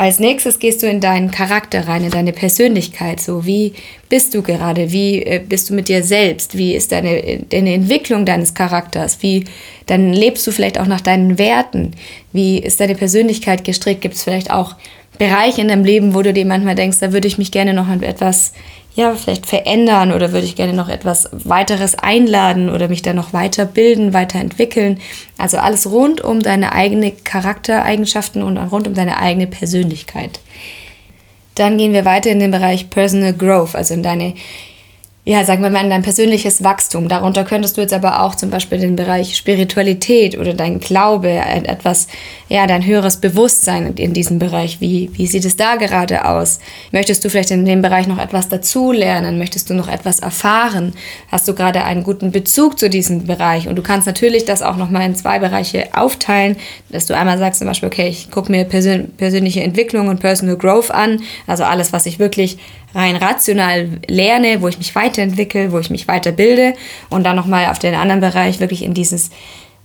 Als 0.00 0.18
nächstes 0.18 0.58
gehst 0.58 0.82
du 0.82 0.86
in 0.86 1.02
deinen 1.02 1.30
Charakter 1.30 1.86
rein, 1.86 2.04
in 2.04 2.10
deine 2.10 2.32
Persönlichkeit. 2.32 3.20
So, 3.20 3.44
wie 3.44 3.74
bist 4.08 4.34
du 4.34 4.40
gerade? 4.40 4.92
Wie 4.92 5.22
äh, 5.22 5.42
bist 5.46 5.68
du 5.68 5.74
mit 5.74 5.88
dir 5.88 6.02
selbst? 6.02 6.56
Wie 6.56 6.74
ist 6.74 6.90
deine, 6.90 7.40
deine 7.50 7.74
Entwicklung 7.74 8.24
deines 8.24 8.54
Charakters? 8.54 9.18
Wie, 9.20 9.44
dann 9.84 10.14
lebst 10.14 10.46
du 10.46 10.52
vielleicht 10.52 10.80
auch 10.80 10.86
nach 10.86 11.02
deinen 11.02 11.36
Werten. 11.36 11.90
Wie 12.32 12.60
ist 12.60 12.80
deine 12.80 12.94
Persönlichkeit 12.94 13.62
gestrickt? 13.62 14.00
Gibt 14.00 14.14
es 14.14 14.22
vielleicht 14.22 14.50
auch 14.50 14.74
Bereiche 15.18 15.60
in 15.60 15.68
deinem 15.68 15.84
Leben, 15.84 16.14
wo 16.14 16.22
du 16.22 16.32
dir 16.32 16.46
manchmal 16.46 16.76
denkst, 16.76 16.96
da 17.00 17.12
würde 17.12 17.28
ich 17.28 17.36
mich 17.36 17.52
gerne 17.52 17.74
noch 17.74 17.90
etwas 18.00 18.54
ja, 18.94 19.14
vielleicht 19.14 19.46
verändern 19.46 20.12
oder 20.12 20.32
würde 20.32 20.46
ich 20.46 20.56
gerne 20.56 20.72
noch 20.72 20.88
etwas 20.88 21.28
weiteres 21.32 21.96
einladen 21.96 22.68
oder 22.68 22.88
mich 22.88 23.02
dann 23.02 23.16
noch 23.16 23.32
weiterbilden, 23.32 24.12
weiterentwickeln. 24.12 25.00
Also 25.38 25.58
alles 25.58 25.90
rund 25.90 26.20
um 26.20 26.40
deine 26.42 26.72
eigene 26.72 27.12
Charaktereigenschaften 27.12 28.42
und 28.42 28.56
rund 28.58 28.88
um 28.88 28.94
deine 28.94 29.18
eigene 29.18 29.46
Persönlichkeit. 29.46 30.40
Dann 31.54 31.78
gehen 31.78 31.92
wir 31.92 32.04
weiter 32.04 32.30
in 32.30 32.40
den 32.40 32.50
Bereich 32.50 32.90
Personal 32.90 33.32
Growth, 33.32 33.74
also 33.74 33.94
in 33.94 34.02
deine 34.02 34.34
ja, 35.30 35.44
sagen 35.44 35.62
wir 35.62 35.70
mal, 35.70 35.84
in 35.84 35.90
dein 35.90 36.02
persönliches 36.02 36.64
Wachstum. 36.64 37.08
Darunter 37.08 37.44
könntest 37.44 37.76
du 37.76 37.80
jetzt 37.80 37.92
aber 37.92 38.24
auch 38.24 38.34
zum 38.34 38.50
Beispiel 38.50 38.80
den 38.80 38.96
Bereich 38.96 39.36
Spiritualität 39.36 40.36
oder 40.36 40.54
dein 40.54 40.80
Glaube, 40.80 41.30
etwas, 41.30 42.08
ja, 42.48 42.66
dein 42.66 42.84
höheres 42.84 43.18
Bewusstsein 43.18 43.94
in 43.94 44.12
diesem 44.12 44.40
Bereich. 44.40 44.80
Wie, 44.80 45.08
wie 45.12 45.28
sieht 45.28 45.44
es 45.44 45.54
da 45.54 45.76
gerade 45.76 46.24
aus? 46.24 46.58
Möchtest 46.90 47.24
du 47.24 47.30
vielleicht 47.30 47.52
in 47.52 47.64
dem 47.64 47.80
Bereich 47.80 48.08
noch 48.08 48.18
etwas 48.18 48.48
dazulernen? 48.48 49.38
Möchtest 49.38 49.70
du 49.70 49.74
noch 49.74 49.86
etwas 49.86 50.18
erfahren? 50.18 50.94
Hast 51.30 51.46
du 51.46 51.54
gerade 51.54 51.84
einen 51.84 52.02
guten 52.02 52.32
Bezug 52.32 52.80
zu 52.80 52.90
diesem 52.90 53.26
Bereich? 53.26 53.68
Und 53.68 53.76
du 53.76 53.82
kannst 53.82 54.08
natürlich 54.08 54.46
das 54.46 54.62
auch 54.62 54.76
nochmal 54.76 55.06
in 55.06 55.14
zwei 55.14 55.38
Bereiche 55.38 55.90
aufteilen, 55.92 56.56
dass 56.88 57.06
du 57.06 57.16
einmal 57.16 57.38
sagst 57.38 57.60
zum 57.60 57.68
Beispiel, 57.68 57.86
okay, 57.86 58.08
ich 58.08 58.32
gucke 58.32 58.50
mir 58.50 58.64
persön 58.64 59.12
persönliche 59.16 59.62
Entwicklung 59.62 60.08
und 60.08 60.18
Personal 60.18 60.56
Growth 60.56 60.90
an, 60.90 61.20
also 61.46 61.62
alles, 61.62 61.92
was 61.92 62.06
ich 62.06 62.18
wirklich 62.18 62.58
rein 62.94 63.16
rational 63.16 63.88
lerne, 64.08 64.62
wo 64.62 64.68
ich 64.68 64.78
mich 64.78 64.94
weiterentwickle, 64.94 65.72
wo 65.72 65.78
ich 65.78 65.90
mich 65.90 66.08
weiterbilde 66.08 66.74
und 67.08 67.24
dann 67.24 67.36
nochmal 67.36 67.66
auf 67.66 67.78
den 67.78 67.94
anderen 67.94 68.20
Bereich 68.20 68.60
wirklich 68.60 68.82
in 68.82 68.94
dieses 68.94 69.30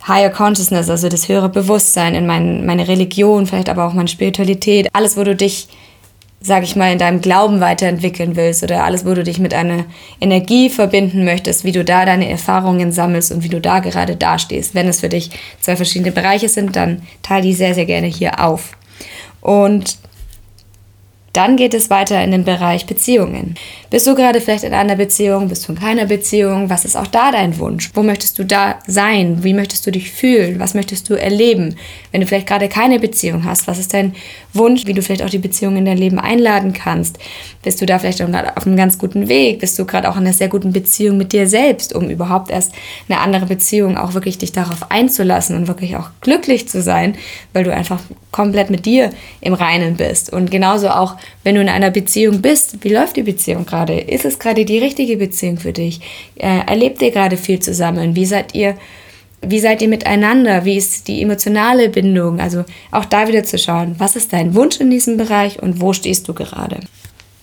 Higher 0.07 0.29
Consciousness, 0.29 0.89
also 0.89 1.09
das 1.09 1.29
höhere 1.29 1.49
Bewusstsein, 1.49 2.13
in 2.13 2.27
mein, 2.27 2.65
meine 2.65 2.87
Religion, 2.87 3.47
vielleicht 3.47 3.69
aber 3.69 3.85
auch 3.85 3.93
meine 3.93 4.07
Spiritualität, 4.07 4.89
alles, 4.93 5.17
wo 5.17 5.23
du 5.23 5.35
dich, 5.35 5.67
sag 6.39 6.63
ich 6.63 6.75
mal, 6.75 6.91
in 6.91 6.99
deinem 6.99 7.21
Glauben 7.21 7.59
weiterentwickeln 7.59 8.35
willst 8.35 8.61
oder 8.61 8.83
alles, 8.83 9.05
wo 9.05 9.15
du 9.15 9.23
dich 9.23 9.39
mit 9.39 9.55
einer 9.55 9.85
Energie 10.21 10.69
verbinden 10.69 11.25
möchtest, 11.25 11.63
wie 11.63 11.71
du 11.71 11.83
da 11.83 12.05
deine 12.05 12.29
Erfahrungen 12.29 12.91
sammelst 12.91 13.31
und 13.31 13.43
wie 13.43 13.49
du 13.49 13.59
da 13.59 13.79
gerade 13.79 14.15
dastehst. 14.15 14.75
Wenn 14.75 14.87
es 14.87 14.99
für 14.99 15.09
dich 15.09 15.31
zwei 15.59 15.75
verschiedene 15.75 16.11
Bereiche 16.11 16.49
sind, 16.49 16.75
dann 16.75 17.01
teile 17.23 17.43
die 17.43 17.53
sehr, 17.53 17.73
sehr 17.73 17.85
gerne 17.85 18.07
hier 18.07 18.43
auf. 18.43 18.77
Und 19.41 19.97
dann 21.35 21.57
geht 21.57 21.73
es 21.73 21.89
weiter 21.89 22.23
in 22.23 22.31
den 22.31 22.45
Bereich 22.45 22.85
Beziehungen. 22.85 23.55
Bist 23.91 24.07
du 24.07 24.15
gerade 24.15 24.41
vielleicht 24.41 24.63
in 24.63 24.73
einer 24.73 24.95
Beziehung, 24.95 25.47
bist 25.47 25.67
du 25.67 25.73
in 25.73 25.79
keiner 25.79 26.05
Beziehung? 26.05 26.71
Was 26.71 26.85
ist 26.85 26.97
auch 26.97 27.05
da 27.05 27.31
dein 27.31 27.59
Wunsch? 27.59 27.91
Wo 27.93 28.01
möchtest 28.01 28.39
du 28.39 28.43
da 28.43 28.79
sein? 28.87 29.43
Wie 29.43 29.53
möchtest 29.53 29.85
du 29.85 29.91
dich 29.91 30.11
fühlen? 30.11 30.59
Was 30.59 30.73
möchtest 30.73 31.07
du 31.07 31.13
erleben? 31.13 31.75
Wenn 32.11 32.21
du 32.21 32.27
vielleicht 32.27 32.47
gerade 32.47 32.67
keine 32.67 32.99
Beziehung 32.99 33.45
hast, 33.45 33.67
was 33.67 33.77
ist 33.77 33.93
dein 33.93 34.15
Wunsch, 34.53 34.87
wie 34.87 34.93
du 34.93 35.03
vielleicht 35.03 35.21
auch 35.21 35.29
die 35.29 35.37
Beziehung 35.37 35.77
in 35.77 35.85
dein 35.85 35.99
Leben 35.99 36.17
einladen 36.17 36.73
kannst? 36.73 37.19
Bist 37.61 37.79
du 37.79 37.85
da 37.85 37.99
vielleicht 37.99 38.23
auf 38.23 38.65
einem 38.65 38.75
ganz 38.75 38.97
guten 38.97 39.27
Weg? 39.27 39.59
Bist 39.59 39.77
du 39.77 39.85
gerade 39.85 40.09
auch 40.09 40.15
in 40.15 40.23
einer 40.23 40.33
sehr 40.33 40.49
guten 40.49 40.73
Beziehung 40.73 41.17
mit 41.17 41.31
dir 41.31 41.47
selbst, 41.47 41.93
um 41.93 42.09
überhaupt 42.09 42.49
erst 42.49 42.73
eine 43.07 43.19
andere 43.19 43.45
Beziehung 43.45 43.97
auch 43.97 44.15
wirklich 44.15 44.39
dich 44.39 44.51
darauf 44.51 44.89
einzulassen 44.89 45.55
und 45.55 45.67
wirklich 45.67 45.95
auch 45.95 46.09
glücklich 46.21 46.67
zu 46.67 46.81
sein, 46.81 47.15
weil 47.53 47.63
du 47.63 47.73
einfach 47.73 47.99
komplett 48.31 48.71
mit 48.71 48.87
dir 48.87 49.11
im 49.41 49.53
Reinen 49.53 49.95
bist. 49.95 50.33
Und 50.33 50.49
genauso 50.49 50.89
auch, 50.89 51.17
wenn 51.43 51.55
du 51.55 51.61
in 51.61 51.69
einer 51.69 51.91
Beziehung 51.91 52.41
bist, 52.41 52.83
wie 52.83 52.89
läuft 52.89 53.15
die 53.15 53.23
Beziehung 53.23 53.65
gerade? 53.65 53.74
Ist 53.83 54.25
es 54.25 54.39
gerade 54.39 54.65
die 54.65 54.79
richtige 54.79 55.17
Beziehung 55.17 55.57
für 55.57 55.73
dich? 55.73 55.99
Äh, 56.35 56.65
erlebt 56.67 57.01
ihr 57.01 57.11
gerade 57.11 57.37
viel 57.37 57.59
zusammen? 57.59 58.15
Wie 58.15 58.25
seid 58.25 58.55
ihr? 58.55 58.75
Wie 59.41 59.59
seid 59.59 59.81
ihr 59.81 59.89
miteinander? 59.89 60.65
Wie 60.65 60.77
ist 60.77 61.07
die 61.07 61.21
emotionale 61.21 61.89
Bindung? 61.89 62.39
Also 62.39 62.63
auch 62.91 63.05
da 63.05 63.27
wieder 63.27 63.43
zu 63.43 63.59
schauen, 63.59 63.95
was 63.99 64.15
ist 64.15 64.33
dein 64.33 64.55
Wunsch 64.55 64.79
in 64.79 64.89
diesem 64.89 65.17
Bereich 65.17 65.61
und 65.61 65.81
wo 65.81 65.93
stehst 65.93 66.27
du 66.27 66.33
gerade? 66.33 66.79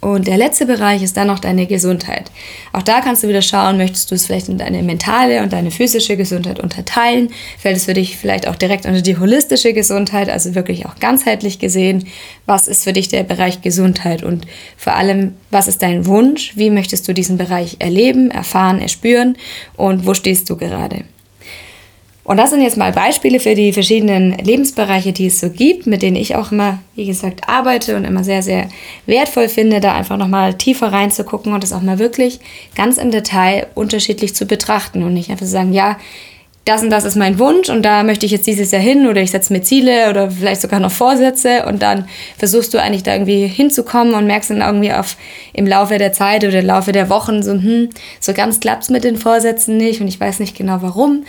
Und 0.03 0.27
der 0.27 0.37
letzte 0.37 0.67
Bereich 0.67 1.01
ist 1.01 1.17
dann 1.17 1.29
noch 1.29 1.39
deine 1.39 1.67
Gesundheit. 1.67 2.33
Auch 2.73 2.83
da 2.83 3.01
kannst 3.01 3.23
du 3.23 3.29
wieder 3.29 3.41
schauen, 3.41 3.77
möchtest 3.77 4.11
du 4.11 4.17
es 4.17 4.27
vielleicht 4.27 4.49
in 4.49 4.59
deine 4.59 4.83
mentale 4.83 5.45
und 5.45 5.53
deine 5.53 5.71
physische 5.71 6.17
Gesundheit 6.17 6.59
unterteilen? 6.59 7.31
Fällt 7.57 7.77
es 7.77 7.85
für 7.85 7.95
dich 7.95 8.17
vielleicht 8.17 8.49
auch 8.49 8.57
direkt 8.57 8.85
unter 8.85 9.01
die 9.01 9.17
holistische 9.17 9.73
Gesundheit, 9.73 10.29
also 10.29 10.57
wirklich 10.57 10.87
auch 10.87 10.97
ganzheitlich 10.97 11.61
gesehen? 11.61 12.09
Was 12.47 12.67
ist 12.67 12.83
für 12.83 12.93
dich 12.93 13.11
der 13.11 13.23
Bereich 13.23 13.63
Gesundheit? 13.63 14.25
Und 14.25 14.45
vor 14.77 14.97
allem, 14.97 15.35
was 15.51 15.69
ist 15.69 15.83
dein 15.83 16.05
Wunsch? 16.05 16.57
Wie 16.57 16.71
möchtest 16.71 17.07
du 17.07 17.15
diesen 17.15 17.39
Bereich 17.39 17.77
erleben, 17.79 18.33
erfahren, 18.33 18.81
erspüren? 18.81 19.37
Und 19.77 20.05
wo 20.05 20.15
stehst 20.15 20.51
du 20.51 20.57
gerade? 20.57 21.05
Und 22.25 22.37
das 22.37 22.51
sind 22.51 22.63
jetzt 22.63 22.77
mal 22.77 22.93
Beispiele 22.93 23.41
für 23.41 23.57
die 23.57 23.73
verschiedenen 23.73 24.39
Lebensbereiche, 24.39 25.13
die 25.13 25.27
es 25.27 25.41
so 25.41 25.51
gibt, 25.51 25.89
mit 25.89 26.03
denen 26.03 26.15
ich 26.15 26.37
auch 26.37 26.53
immer, 26.53 26.79
wie 26.95 27.07
gesagt, 27.07 27.49
arbeite 27.49 27.97
und 27.97 28.05
immer 28.05 28.23
sehr, 28.23 28.45
sehr 28.45 28.69
wertvoll 29.07 29.49
finde, 29.49 29.81
da 29.81 29.93
einfach 29.95 30.17
nochmal 30.17 30.55
tiefer 30.55 30.93
reinzugucken 30.93 31.53
und 31.53 31.65
das 31.65 31.73
auch 31.73 31.83
mal 31.83 31.99
wirklich 31.99 32.39
ganz 32.77 32.97
im 32.97 33.11
Detail 33.11 33.67
unterschiedlich 33.75 34.37
zu 34.37 34.47
betrachten 34.47 35.03
und 35.03 35.15
nicht 35.15 35.31
einfach 35.31 35.47
zu 35.47 35.51
sagen, 35.51 35.73
ja, 35.73 35.97
das 36.65 36.83
und 36.83 36.91
das 36.91 37.05
ist 37.05 37.17
mein 37.17 37.41
Wunsch 37.41 37.69
und 37.71 37.83
da 37.83 38.05
möchte 38.05 38.25
ich 38.25 38.31
jetzt 38.31 38.47
dieses 38.47 38.71
Jahr 38.71 38.83
hin 38.83 39.09
oder 39.09 39.21
ich 39.21 39.33
setze 39.33 39.53
mir 39.53 39.63
Ziele 39.63 40.09
oder 40.11 40.31
vielleicht 40.31 40.61
sogar 40.61 40.79
noch 40.79 40.93
Vorsätze 40.93 41.67
und 41.67 41.83
dann 41.83 42.09
versuchst 42.39 42.73
du 42.73 42.81
eigentlich 42.81 43.03
da 43.03 43.15
irgendwie 43.15 43.49
hinzukommen 43.49 44.15
und 44.15 44.29
merkst 44.29 44.51
dann 44.51 44.61
irgendwie 44.61 44.93
auf, 44.93 45.17
im 45.53 45.67
Laufe 45.67 45.99
der 45.99 46.13
Zeit 46.13 46.45
oder 46.45 46.61
im 46.61 46.67
Laufe 46.67 46.93
der 46.93 47.11
Wochen 47.11 47.43
so, 47.43 47.53
hm, 47.53 47.91
so 48.21 48.33
ganz 48.33 48.61
klappt 48.61 48.85
es 48.85 48.91
mit 48.91 49.03
den 49.03 49.17
Vorsätzen 49.17 49.77
nicht 49.77 50.01
und 50.01 50.07
ich 50.07 50.21
weiß 50.21 50.39
nicht 50.39 50.57
genau 50.57 50.79
warum. 50.83 51.25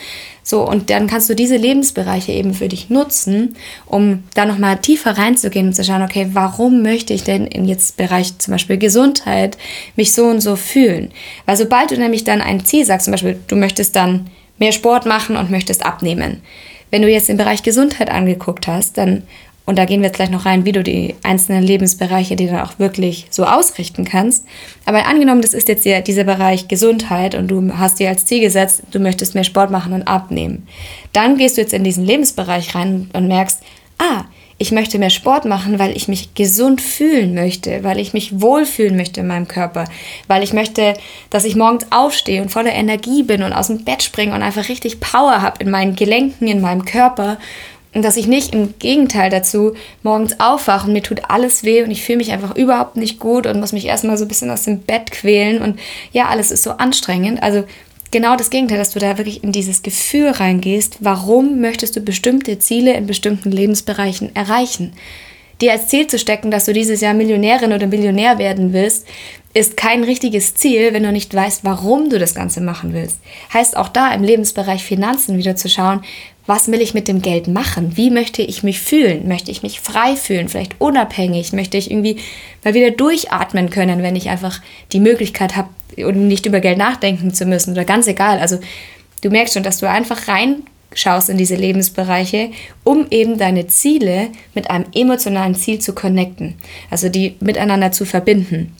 So, 0.45 0.67
und 0.67 0.89
dann 0.89 1.07
kannst 1.07 1.29
du 1.29 1.35
diese 1.35 1.55
Lebensbereiche 1.55 2.33
eben 2.33 2.53
für 2.53 2.67
dich 2.67 2.89
nutzen, 2.89 3.55
um 3.85 4.23
da 4.35 4.45
nochmal 4.45 4.77
tiefer 4.77 5.17
reinzugehen 5.17 5.67
und 5.67 5.73
zu 5.73 5.85
schauen, 5.85 6.01
okay, 6.03 6.27
warum 6.33 6.83
möchte 6.83 7.13
ich 7.13 7.23
denn 7.23 7.47
in 7.47 7.65
jetzt 7.65 7.95
Bereich 7.95 8.37
zum 8.39 8.51
Beispiel 8.51 8.77
Gesundheit 8.77 9.57
mich 9.95 10.11
so 10.11 10.25
und 10.25 10.41
so 10.41 10.57
fühlen? 10.57 11.11
Weil 11.45 11.55
sobald 11.55 11.91
du 11.91 11.97
nämlich 11.97 12.25
dann 12.25 12.41
ein 12.41 12.65
Ziel 12.65 12.85
sagst, 12.85 13.05
zum 13.05 13.13
Beispiel, 13.13 13.39
du 13.47 13.55
möchtest 13.55 13.95
dann 13.95 14.29
mehr 14.63 14.71
Sport 14.71 15.05
machen 15.05 15.35
und 15.35 15.51
möchtest 15.51 15.85
abnehmen. 15.85 16.41
Wenn 16.89 17.01
du 17.01 17.09
jetzt 17.09 17.27
den 17.27 17.35
Bereich 17.35 17.63
Gesundheit 17.63 18.09
angeguckt 18.09 18.65
hast, 18.65 18.97
dann 18.97 19.23
und 19.65 19.77
da 19.77 19.85
gehen 19.85 20.01
wir 20.01 20.07
jetzt 20.07 20.17
gleich 20.17 20.29
noch 20.29 20.45
rein, 20.45 20.65
wie 20.65 20.73
du 20.73 20.83
die 20.83 21.15
einzelnen 21.23 21.63
Lebensbereiche, 21.63 22.35
die 22.35 22.47
dann 22.47 22.59
auch 22.59 22.79
wirklich 22.79 23.27
so 23.29 23.45
ausrichten 23.45 24.03
kannst. 24.03 24.45
Aber 24.85 25.05
angenommen, 25.05 25.41
das 25.41 25.53
ist 25.53 25.69
jetzt 25.69 25.85
dieser 25.85 26.25
Bereich 26.25 26.67
Gesundheit 26.67 27.33
und 27.33 27.47
du 27.47 27.71
hast 27.77 27.99
dir 27.99 28.09
als 28.09 28.25
Ziel 28.25 28.41
gesetzt, 28.41 28.83
du 28.91 28.99
möchtest 28.99 29.35
mehr 29.35 29.45
Sport 29.45 29.71
machen 29.71 29.93
und 29.93 30.05
abnehmen. 30.05 30.67
Dann 31.13 31.37
gehst 31.37 31.55
du 31.55 31.61
jetzt 31.61 31.73
in 31.73 31.85
diesen 31.85 32.05
Lebensbereich 32.05 32.75
rein 32.75 33.09
und 33.13 33.27
merkst, 33.29 33.61
ah, 33.99 34.25
ich 34.63 34.71
möchte 34.71 34.97
mehr 34.97 35.09
Sport 35.09 35.43
machen, 35.43 35.77
weil 35.77 35.95
ich 35.97 36.07
mich 36.07 36.35
gesund 36.35 36.81
fühlen 36.81 37.35
möchte, 37.35 37.83
weil 37.83 37.99
ich 37.99 38.13
mich 38.13 38.39
wohlfühlen 38.39 38.95
möchte 38.95 39.19
in 39.19 39.27
meinem 39.27 39.49
Körper, 39.49 39.83
weil 40.29 40.41
ich 40.41 40.53
möchte, 40.53 40.93
dass 41.29 41.43
ich 41.43 41.57
morgens 41.57 41.85
aufstehe 41.91 42.41
und 42.41 42.47
voller 42.47 42.71
Energie 42.71 43.23
bin 43.23 43.43
und 43.43 43.51
aus 43.51 43.67
dem 43.67 43.83
Bett 43.83 44.03
springe 44.03 44.33
und 44.33 44.41
einfach 44.41 44.69
richtig 44.69 45.01
Power 45.01 45.41
habe 45.41 45.61
in 45.61 45.69
meinen 45.69 45.97
Gelenken, 45.97 46.47
in 46.47 46.61
meinem 46.61 46.85
Körper 46.85 47.39
und 47.93 48.05
dass 48.05 48.15
ich 48.15 48.25
nicht 48.25 48.55
im 48.55 48.73
Gegenteil 48.79 49.29
dazu 49.29 49.73
morgens 50.01 50.39
aufwache 50.39 50.87
und 50.87 50.93
mir 50.93 51.03
tut 51.03 51.29
alles 51.29 51.65
weh 51.65 51.83
und 51.83 51.91
ich 51.91 52.01
fühle 52.01 52.19
mich 52.19 52.31
einfach 52.31 52.55
überhaupt 52.55 52.95
nicht 52.95 53.19
gut 53.19 53.45
und 53.45 53.59
muss 53.59 53.73
mich 53.73 53.85
erstmal 53.85 54.17
so 54.17 54.23
ein 54.23 54.29
bisschen 54.29 54.49
aus 54.49 54.63
dem 54.63 54.79
Bett 54.79 55.11
quälen 55.11 55.61
und 55.61 55.77
ja, 56.13 56.29
alles 56.29 56.51
ist 56.51 56.63
so 56.63 56.71
anstrengend. 56.71 57.43
Also 57.43 57.65
genau 58.13 58.37
das 58.37 58.49
Gegenteil, 58.49 58.77
dass 58.77 58.91
du 58.91 58.99
da 58.99 59.17
wirklich 59.17 59.43
in 59.43 59.51
dieses 59.51 59.81
Gefühl 59.81 60.29
reingehst, 60.29 60.97
warum 61.01 61.59
möchtest 61.59 61.97
du 61.97 62.01
bestimmte 62.01 62.59
Ziele 62.59 62.93
in 62.93 63.07
bestimmten 63.07 63.51
Lebensbereichen 63.51 64.33
erreichen. 64.35 64.93
Dir 65.59 65.73
als 65.73 65.87
Ziel 65.87 66.07
zu 66.07 66.17
stecken, 66.17 66.51
dass 66.51 66.65
du 66.65 66.73
dieses 66.73 67.01
Jahr 67.01 67.13
Millionärin 67.13 67.73
oder 67.73 67.87
Millionär 67.87 68.37
werden 68.37 68.71
willst, 68.71 69.07
ist 69.53 69.77
kein 69.77 70.03
richtiges 70.03 70.55
Ziel, 70.55 70.93
wenn 70.93 71.03
du 71.03 71.11
nicht 71.11 71.33
weißt, 71.33 71.63
warum 71.63 72.09
du 72.09 72.17
das 72.17 72.33
Ganze 72.33 72.61
machen 72.61 72.93
willst. 72.93 73.19
Heißt 73.53 73.77
auch 73.77 73.89
da 73.89 74.13
im 74.13 74.23
Lebensbereich 74.23 74.83
Finanzen 74.83 75.37
wieder 75.37 75.55
zu 75.55 75.69
schauen, 75.69 76.01
was 76.45 76.69
will 76.69 76.81
ich 76.81 76.93
mit 76.93 77.07
dem 77.07 77.21
Geld 77.21 77.47
machen? 77.47 77.95
Wie 77.95 78.09
möchte 78.09 78.41
ich 78.41 78.63
mich 78.63 78.79
fühlen? 78.79 79.27
Möchte 79.27 79.51
ich 79.51 79.63
mich 79.63 79.79
frei 79.79 80.15
fühlen, 80.15 80.49
vielleicht 80.49 80.79
unabhängig? 80.79 81.53
Möchte 81.53 81.77
ich 81.77 81.89
irgendwie 81.89 82.17
mal 82.63 82.73
wieder 82.73 82.91
durchatmen 82.91 83.69
können, 83.69 84.03
wenn 84.03 84.15
ich 84.15 84.29
einfach 84.29 84.59
die 84.91 84.99
Möglichkeit 84.99 85.55
habe, 85.55 85.69
nicht 85.97 86.45
über 86.45 86.59
Geld 86.59 86.77
nachdenken 86.77 87.33
zu 87.33 87.45
müssen 87.45 87.71
oder 87.71 87.85
ganz 87.85 88.07
egal. 88.07 88.39
Also 88.39 88.59
du 89.21 89.29
merkst 89.29 89.53
schon, 89.53 89.63
dass 89.63 89.79
du 89.79 89.89
einfach 89.89 90.27
reinschaust 90.27 91.29
in 91.29 91.37
diese 91.37 91.55
Lebensbereiche, 91.55 92.51
um 92.83 93.07
eben 93.09 93.37
deine 93.37 93.67
Ziele 93.67 94.29
mit 94.53 94.69
einem 94.69 94.85
emotionalen 94.93 95.55
Ziel 95.55 95.79
zu 95.79 95.93
connecten, 95.93 96.55
also 96.89 97.09
die 97.09 97.35
miteinander 97.39 97.91
zu 97.91 98.05
verbinden. 98.05 98.75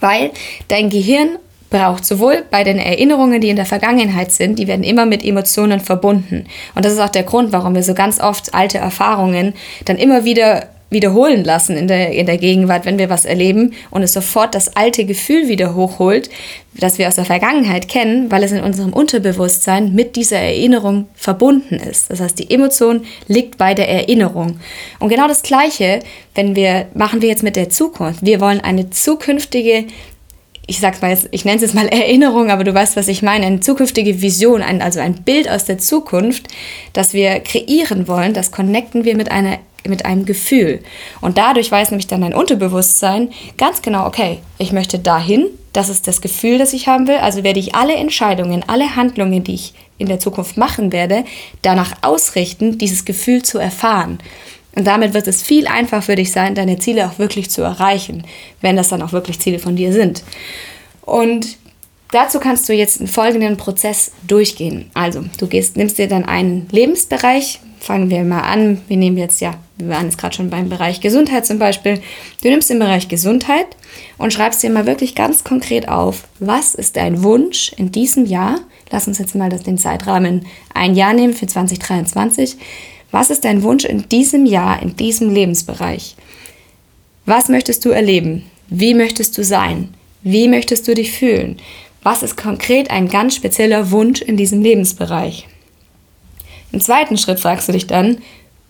Weil 0.00 0.30
dein 0.68 0.90
Gehirn 0.90 1.38
braucht. 1.72 2.04
Sowohl 2.04 2.44
bei 2.48 2.62
den 2.62 2.78
Erinnerungen, 2.78 3.40
die 3.40 3.48
in 3.48 3.56
der 3.56 3.66
Vergangenheit 3.66 4.30
sind, 4.30 4.60
die 4.60 4.68
werden 4.68 4.84
immer 4.84 5.06
mit 5.06 5.24
Emotionen 5.24 5.80
verbunden. 5.80 6.44
Und 6.76 6.84
das 6.84 6.92
ist 6.92 7.00
auch 7.00 7.08
der 7.08 7.24
Grund, 7.24 7.52
warum 7.52 7.74
wir 7.74 7.82
so 7.82 7.94
ganz 7.94 8.20
oft 8.20 8.54
alte 8.54 8.78
Erfahrungen 8.78 9.54
dann 9.86 9.96
immer 9.96 10.24
wieder 10.24 10.68
wiederholen 10.92 11.44
lassen 11.44 11.76
in 11.76 11.88
der, 11.88 12.12
in 12.12 12.26
der 12.26 12.38
Gegenwart, 12.38 12.84
wenn 12.84 12.98
wir 12.98 13.10
was 13.10 13.24
erleben 13.24 13.72
und 13.90 14.02
es 14.02 14.12
sofort 14.12 14.54
das 14.54 14.76
alte 14.76 15.04
Gefühl 15.04 15.48
wieder 15.48 15.74
hochholt, 15.74 16.30
das 16.74 16.98
wir 16.98 17.08
aus 17.08 17.16
der 17.16 17.24
Vergangenheit 17.24 17.88
kennen, 17.88 18.30
weil 18.30 18.42
es 18.42 18.52
in 18.52 18.62
unserem 18.62 18.92
Unterbewusstsein 18.92 19.94
mit 19.94 20.16
dieser 20.16 20.38
Erinnerung 20.38 21.08
verbunden 21.14 21.76
ist. 21.76 22.10
Das 22.10 22.20
heißt, 22.20 22.38
die 22.38 22.50
Emotion 22.50 23.04
liegt 23.28 23.58
bei 23.58 23.74
der 23.74 23.88
Erinnerung. 23.88 24.60
Und 24.98 25.08
genau 25.08 25.28
das 25.28 25.42
Gleiche, 25.42 26.00
wenn 26.34 26.54
wir, 26.56 26.86
machen 26.94 27.20
wir 27.20 27.28
jetzt 27.28 27.42
mit 27.42 27.56
der 27.56 27.68
Zukunft. 27.70 28.24
Wir 28.24 28.40
wollen 28.40 28.60
eine 28.60 28.90
zukünftige 28.90 29.86
ich 30.66 30.78
sag's 30.78 31.02
mal 31.02 31.10
jetzt, 31.10 31.28
ich 31.32 31.44
nenne 31.44 31.56
es 31.56 31.62
jetzt 31.62 31.74
mal 31.74 31.88
Erinnerung, 31.88 32.50
aber 32.50 32.64
du 32.64 32.72
weißt, 32.72 32.96
was 32.96 33.08
ich 33.08 33.20
meine, 33.20 33.46
eine 33.46 33.60
zukünftige 33.60 34.22
Vision, 34.22 34.62
ein, 34.62 34.80
also 34.80 35.00
ein 35.00 35.22
Bild 35.22 35.50
aus 35.50 35.64
der 35.64 35.78
Zukunft, 35.78 36.48
das 36.92 37.12
wir 37.12 37.40
kreieren 37.40 38.06
wollen, 38.06 38.32
das 38.32 38.52
connecten 38.52 39.04
wir 39.04 39.16
mit 39.16 39.30
einer 39.30 39.58
mit 39.86 40.04
einem 40.04 40.24
Gefühl. 40.24 40.80
Und 41.20 41.38
dadurch 41.38 41.70
weiß 41.70 41.90
nämlich 41.90 42.06
dann 42.06 42.20
dein 42.20 42.34
Unterbewusstsein 42.34 43.30
ganz 43.58 43.82
genau, 43.82 44.06
okay, 44.06 44.38
ich 44.58 44.72
möchte 44.72 44.98
dahin, 44.98 45.46
das 45.72 45.88
ist 45.88 46.06
das 46.06 46.20
Gefühl, 46.20 46.58
das 46.58 46.72
ich 46.72 46.88
haben 46.88 47.08
will. 47.08 47.16
Also 47.16 47.44
werde 47.44 47.60
ich 47.60 47.74
alle 47.74 47.94
Entscheidungen, 47.94 48.64
alle 48.66 48.96
Handlungen, 48.96 49.42
die 49.42 49.54
ich 49.54 49.74
in 49.98 50.08
der 50.08 50.20
Zukunft 50.20 50.56
machen 50.56 50.92
werde, 50.92 51.24
danach 51.62 51.92
ausrichten, 52.02 52.78
dieses 52.78 53.04
Gefühl 53.04 53.42
zu 53.42 53.58
erfahren. 53.58 54.18
Und 54.74 54.86
damit 54.86 55.14
wird 55.14 55.26
es 55.26 55.42
viel 55.42 55.66
einfacher 55.66 56.02
für 56.02 56.16
dich 56.16 56.32
sein, 56.32 56.54
deine 56.54 56.78
Ziele 56.78 57.06
auch 57.06 57.18
wirklich 57.18 57.50
zu 57.50 57.62
erreichen, 57.62 58.24
wenn 58.60 58.76
das 58.76 58.88
dann 58.88 59.02
auch 59.02 59.12
wirklich 59.12 59.38
Ziele 59.38 59.58
von 59.58 59.76
dir 59.76 59.92
sind. 59.92 60.22
Und 61.02 61.58
dazu 62.10 62.40
kannst 62.40 62.68
du 62.68 62.72
jetzt 62.72 63.00
einen 63.00 63.08
folgenden 63.08 63.56
Prozess 63.56 64.12
durchgehen. 64.26 64.90
Also, 64.94 65.24
du 65.38 65.46
gehst, 65.46 65.76
nimmst 65.76 65.98
dir 65.98 66.08
dann 66.08 66.24
einen 66.24 66.68
Lebensbereich, 66.70 67.60
fangen 67.82 68.10
wir 68.10 68.22
mal 68.22 68.42
an. 68.42 68.80
Wir 68.86 68.96
nehmen 68.96 69.18
jetzt 69.18 69.40
ja, 69.40 69.54
wir 69.76 69.88
waren 69.88 70.04
jetzt 70.04 70.18
gerade 70.18 70.36
schon 70.36 70.50
beim 70.50 70.68
Bereich 70.68 71.00
Gesundheit 71.00 71.44
zum 71.44 71.58
Beispiel. 71.58 72.00
Du 72.42 72.48
nimmst 72.48 72.70
den 72.70 72.78
Bereich 72.78 73.08
Gesundheit 73.08 73.66
und 74.18 74.32
schreibst 74.32 74.62
dir 74.62 74.70
mal 74.70 74.86
wirklich 74.86 75.14
ganz 75.14 75.42
konkret 75.42 75.88
auf, 75.88 76.28
was 76.38 76.74
ist 76.74 76.96
dein 76.96 77.22
Wunsch 77.22 77.72
in 77.76 77.90
diesem 77.90 78.24
Jahr? 78.24 78.60
Lass 78.90 79.08
uns 79.08 79.18
jetzt 79.18 79.34
mal 79.34 79.48
den 79.48 79.78
Zeitrahmen 79.78 80.46
ein 80.74 80.94
Jahr 80.94 81.12
nehmen 81.12 81.34
für 81.34 81.46
2023. 81.46 82.56
Was 83.10 83.30
ist 83.30 83.44
dein 83.44 83.62
Wunsch 83.62 83.84
in 83.84 84.08
diesem 84.08 84.46
Jahr, 84.46 84.80
in 84.80 84.94
diesem 84.96 85.34
Lebensbereich? 85.34 86.14
Was 87.26 87.48
möchtest 87.48 87.84
du 87.84 87.90
erleben? 87.90 88.44
Wie 88.68 88.94
möchtest 88.94 89.36
du 89.36 89.44
sein? 89.44 89.92
Wie 90.22 90.46
möchtest 90.46 90.86
du 90.86 90.94
dich 90.94 91.10
fühlen? 91.10 91.58
Was 92.04 92.22
ist 92.22 92.36
konkret 92.36 92.90
ein 92.90 93.08
ganz 93.08 93.34
spezieller 93.34 93.90
Wunsch 93.90 94.22
in 94.22 94.36
diesem 94.36 94.62
Lebensbereich? 94.62 95.48
Im 96.72 96.80
zweiten 96.80 97.16
Schritt 97.18 97.40
fragst 97.40 97.68
du 97.68 97.72
dich 97.72 97.86
dann, 97.86 98.18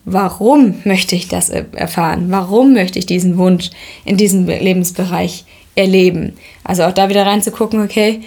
warum 0.05 0.75
möchte 0.83 1.15
ich 1.15 1.27
das 1.27 1.49
erfahren? 1.49 2.25
Warum 2.29 2.73
möchte 2.73 2.99
ich 2.99 3.05
diesen 3.05 3.37
Wunsch 3.37 3.69
in 4.05 4.17
diesem 4.17 4.45
Lebensbereich 4.45 5.45
erleben? 5.75 6.33
Also 6.63 6.83
auch 6.83 6.91
da 6.91 7.09
wieder 7.09 7.25
reinzugucken, 7.25 7.81
okay, 7.83 8.21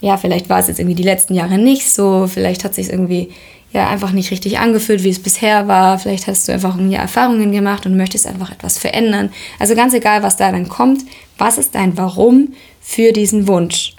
ja, 0.00 0.16
vielleicht 0.16 0.48
war 0.48 0.60
es 0.60 0.68
jetzt 0.68 0.78
irgendwie 0.78 0.94
die 0.94 1.02
letzten 1.02 1.34
Jahre 1.34 1.58
nicht 1.58 1.90
so, 1.90 2.28
vielleicht 2.32 2.64
hat 2.64 2.70
es 2.70 2.76
sich 2.76 2.90
irgendwie 2.90 3.30
ja 3.72 3.88
einfach 3.88 4.12
nicht 4.12 4.30
richtig 4.30 4.58
angefühlt, 4.58 5.04
wie 5.04 5.10
es 5.10 5.22
bisher 5.22 5.68
war, 5.68 5.98
vielleicht 5.98 6.26
hast 6.26 6.48
du 6.48 6.52
einfach 6.52 6.78
ja, 6.88 7.00
Erfahrungen 7.00 7.52
gemacht 7.52 7.84
und 7.84 7.96
möchtest 7.96 8.26
einfach 8.26 8.50
etwas 8.50 8.78
verändern. 8.78 9.30
Also 9.58 9.74
ganz 9.74 9.92
egal, 9.92 10.22
was 10.22 10.36
da 10.36 10.50
dann 10.50 10.68
kommt, 10.68 11.02
was 11.36 11.58
ist 11.58 11.74
dein 11.74 11.98
Warum 11.98 12.54
für 12.80 13.12
diesen 13.12 13.46
Wunsch? 13.46 13.94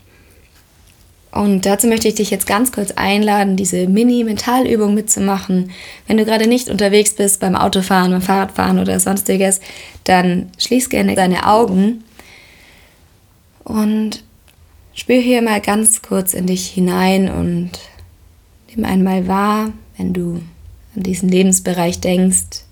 Und 1.32 1.66
dazu 1.66 1.88
möchte 1.88 2.08
ich 2.08 2.16
dich 2.16 2.32
jetzt 2.32 2.48
ganz 2.48 2.72
kurz 2.72 2.92
einladen, 2.92 3.56
diese 3.56 3.88
Mini-Mentalübung 3.88 4.96
mitzumachen. 4.96 5.72
Wenn 6.08 6.18
du 6.18 6.26
gerade 6.26 6.48
nicht 6.48 6.70
unterwegs 6.70 7.14
bist 7.14 7.40
beim 7.40 7.56
Autofahren, 7.56 8.12
beim 8.12 8.22
Fahrradfahren 8.22 8.80
oder 8.80 9.00
sonstiges, 9.00 9.62
dann 10.06 10.50
schließ 10.58 10.90
gerne 10.90 11.14
deine 11.14 11.46
Augen 11.46 12.04
und 13.64 14.24
spür 14.96 15.22
hier 15.22 15.44
mal 15.44 15.62
ganz 15.62 16.02
kurz 16.02 16.34
in 16.34 16.48
dich 16.48 16.68
hinein 16.68 17.30
und 17.30 17.72
nimm 18.74 18.84
einmal 18.84 19.28
wahr, 19.28 19.72
wenn 19.98 20.14
du 20.14 20.42
an 20.96 21.04
diesen 21.04 21.30
Lebensbereich 21.30 22.00
denkst 22.00 22.64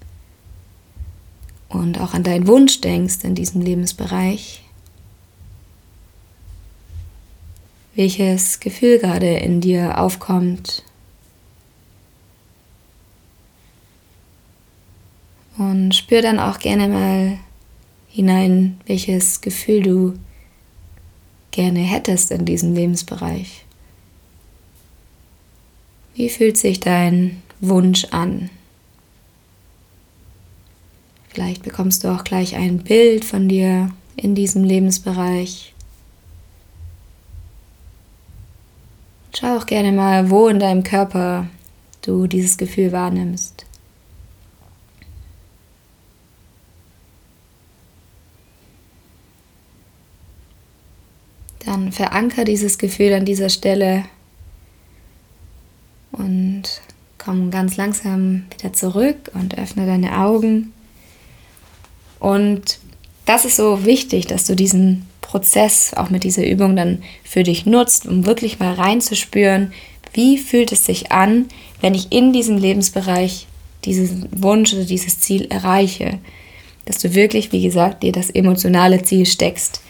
und 1.70 2.02
auch 2.02 2.16
an 2.16 2.24
deinen 2.24 2.48
Wunsch 2.48 2.82
denkst 2.82 3.18
in 3.24 3.36
diesem 3.36 3.62
Lebensbereich. 3.62 4.64
Welches 7.98 8.60
Gefühl 8.60 9.00
gerade 9.00 9.38
in 9.38 9.60
dir 9.60 10.00
aufkommt. 10.00 10.84
Und 15.58 15.96
spür 15.96 16.22
dann 16.22 16.40
auch 16.40 16.60
gerne 16.60 16.88
mal 16.88 17.40
hinein, 18.08 18.80
welches 18.86 19.42
Gefühl 19.42 19.82
du 19.82 20.20
gerne 21.50 21.80
hättest 21.80 22.30
in 22.30 22.46
diesem 22.46 22.76
Lebensbereich. 22.76 23.66
Wie 26.14 26.30
fühlt 26.30 26.58
sich 26.58 26.80
dein 26.80 27.42
Wunsch 27.62 28.06
an? 28.12 28.52
Vielleicht 31.30 31.64
bekommst 31.64 32.04
du 32.04 32.10
auch 32.10 32.24
gleich 32.24 32.56
ein 32.56 32.80
Bild 32.80 33.26
von 33.26 33.50
dir 33.50 33.92
in 34.16 34.36
diesem 34.36 34.64
Lebensbereich. 34.64 35.74
Schau 39.36 39.58
auch 39.58 39.66
gerne 39.66 39.92
mal, 39.92 40.30
wo 40.30 40.48
in 40.48 40.60
deinem 40.60 40.84
Körper 40.84 41.48
du 42.02 42.28
dieses 42.28 42.58
Gefühl 42.58 42.92
wahrnimmst. 42.92 43.66
Dann 51.66 51.92
veranker 51.92 52.46
dieses 52.46 52.78
Gefühl 52.78 53.14
an 53.14 53.26
dieser 53.26 53.50
Stelle 53.50 54.06
und 56.14 56.64
komm 57.18 57.52
ganz 57.52 57.76
langsam 57.76 58.46
wieder 58.58 58.72
zurück 58.74 59.32
und 59.34 59.58
öffne 59.58 59.86
deine 59.86 60.18
Augen. 60.18 60.72
Und 62.20 62.80
das 63.26 63.44
ist 63.44 63.58
so 63.58 63.86
wichtig, 63.86 64.28
dass 64.28 64.46
du 64.46 64.56
diesen 64.56 65.06
Prozess 65.28 65.94
auch 65.96 66.10
mit 66.10 66.24
dieser 66.24 66.48
Übung 66.48 66.76
dann 66.76 67.04
für 67.24 67.44
dich 67.44 67.66
nutzt, 67.66 68.06
um 68.06 68.26
wirklich 68.26 68.60
mal 68.60 68.74
reinzuspüren, 68.74 69.74
wie 70.14 70.38
fühlt 70.38 70.72
es 70.72 70.86
sich 70.86 71.12
an, 71.12 71.48
wenn 71.82 71.94
ich 71.94 72.12
in 72.12 72.32
diesem 72.32 72.58
Lebensbereich 72.58 73.46
diesen 73.84 74.28
Wunsch 74.32 74.74
oder 74.74 74.86
dieses 74.86 75.20
Ziel 75.20 75.48
erreiche. 75.50 76.20
Dass 76.86 77.00
du 77.00 77.14
wirklich, 77.14 77.52
wie 77.52 77.62
gesagt, 77.62 78.04
dir 78.04 78.14
das 78.14 78.30
emotionale 78.30 79.04
Ziel 79.04 79.26
steckst. 79.26 79.82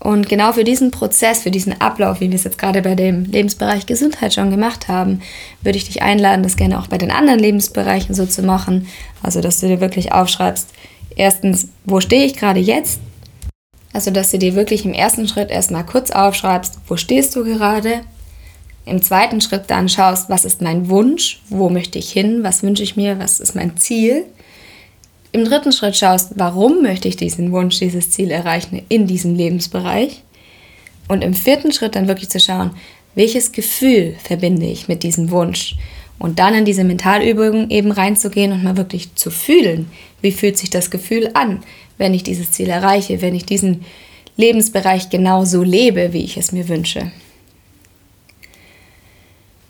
Und 0.00 0.28
genau 0.28 0.52
für 0.52 0.64
diesen 0.64 0.90
Prozess, 0.90 1.40
für 1.42 1.50
diesen 1.50 1.78
Ablauf, 1.80 2.20
wie 2.20 2.30
wir 2.30 2.36
es 2.36 2.44
jetzt 2.44 2.58
gerade 2.58 2.80
bei 2.80 2.94
dem 2.94 3.24
Lebensbereich 3.24 3.86
Gesundheit 3.86 4.32
schon 4.32 4.50
gemacht 4.50 4.88
haben, 4.88 5.20
würde 5.62 5.78
ich 5.78 5.84
dich 5.84 6.02
einladen, 6.02 6.42
das 6.42 6.56
gerne 6.56 6.78
auch 6.78 6.86
bei 6.86 6.98
den 6.98 7.10
anderen 7.10 7.40
Lebensbereichen 7.40 8.14
so 8.14 8.24
zu 8.24 8.42
machen. 8.42 8.88
Also, 9.22 9.40
dass 9.40 9.60
du 9.60 9.68
dir 9.68 9.80
wirklich 9.80 10.12
aufschreibst, 10.12 10.68
erstens, 11.16 11.68
wo 11.84 12.00
stehe 12.00 12.24
ich 12.24 12.36
gerade 12.36 12.60
jetzt? 12.60 13.00
Also, 13.96 14.10
dass 14.10 14.30
du 14.30 14.36
dir 14.36 14.54
wirklich 14.54 14.84
im 14.84 14.92
ersten 14.92 15.26
Schritt 15.26 15.50
erstmal 15.50 15.86
kurz 15.86 16.10
aufschreibst, 16.10 16.80
wo 16.86 16.98
stehst 16.98 17.34
du 17.34 17.44
gerade? 17.44 18.02
Im 18.84 19.00
zweiten 19.00 19.40
Schritt 19.40 19.62
dann 19.68 19.88
schaust, 19.88 20.28
was 20.28 20.44
ist 20.44 20.60
mein 20.60 20.90
Wunsch? 20.90 21.40
Wo 21.48 21.70
möchte 21.70 21.98
ich 21.98 22.12
hin? 22.12 22.42
Was 22.42 22.62
wünsche 22.62 22.82
ich 22.82 22.96
mir? 22.96 23.18
Was 23.18 23.40
ist 23.40 23.54
mein 23.54 23.78
Ziel? 23.78 24.26
Im 25.32 25.46
dritten 25.46 25.72
Schritt 25.72 25.96
schaust, 25.96 26.32
warum 26.34 26.82
möchte 26.82 27.08
ich 27.08 27.16
diesen 27.16 27.52
Wunsch, 27.52 27.78
dieses 27.78 28.10
Ziel 28.10 28.30
erreichen 28.30 28.82
in 28.90 29.06
diesem 29.06 29.34
Lebensbereich? 29.34 30.22
Und 31.08 31.24
im 31.24 31.32
vierten 31.32 31.72
Schritt 31.72 31.96
dann 31.96 32.06
wirklich 32.06 32.28
zu 32.28 32.38
schauen, 32.38 32.72
welches 33.14 33.52
Gefühl 33.52 34.14
verbinde 34.22 34.66
ich 34.66 34.88
mit 34.88 35.04
diesem 35.04 35.30
Wunsch? 35.30 35.74
Und 36.18 36.38
dann 36.38 36.54
in 36.54 36.66
diese 36.66 36.84
Mentalübungen 36.84 37.70
eben 37.70 37.92
reinzugehen 37.92 38.52
und 38.52 38.62
mal 38.62 38.76
wirklich 38.76 39.14
zu 39.14 39.30
fühlen, 39.30 39.90
wie 40.20 40.32
fühlt 40.32 40.58
sich 40.58 40.68
das 40.68 40.90
Gefühl 40.90 41.30
an? 41.32 41.62
Wenn 41.98 42.14
ich 42.14 42.22
dieses 42.22 42.52
Ziel 42.52 42.68
erreiche, 42.68 43.20
wenn 43.22 43.34
ich 43.34 43.46
diesen 43.46 43.84
Lebensbereich 44.36 45.10
genauso 45.10 45.62
lebe, 45.62 46.12
wie 46.12 46.24
ich 46.24 46.36
es 46.36 46.52
mir 46.52 46.68
wünsche. 46.68 47.10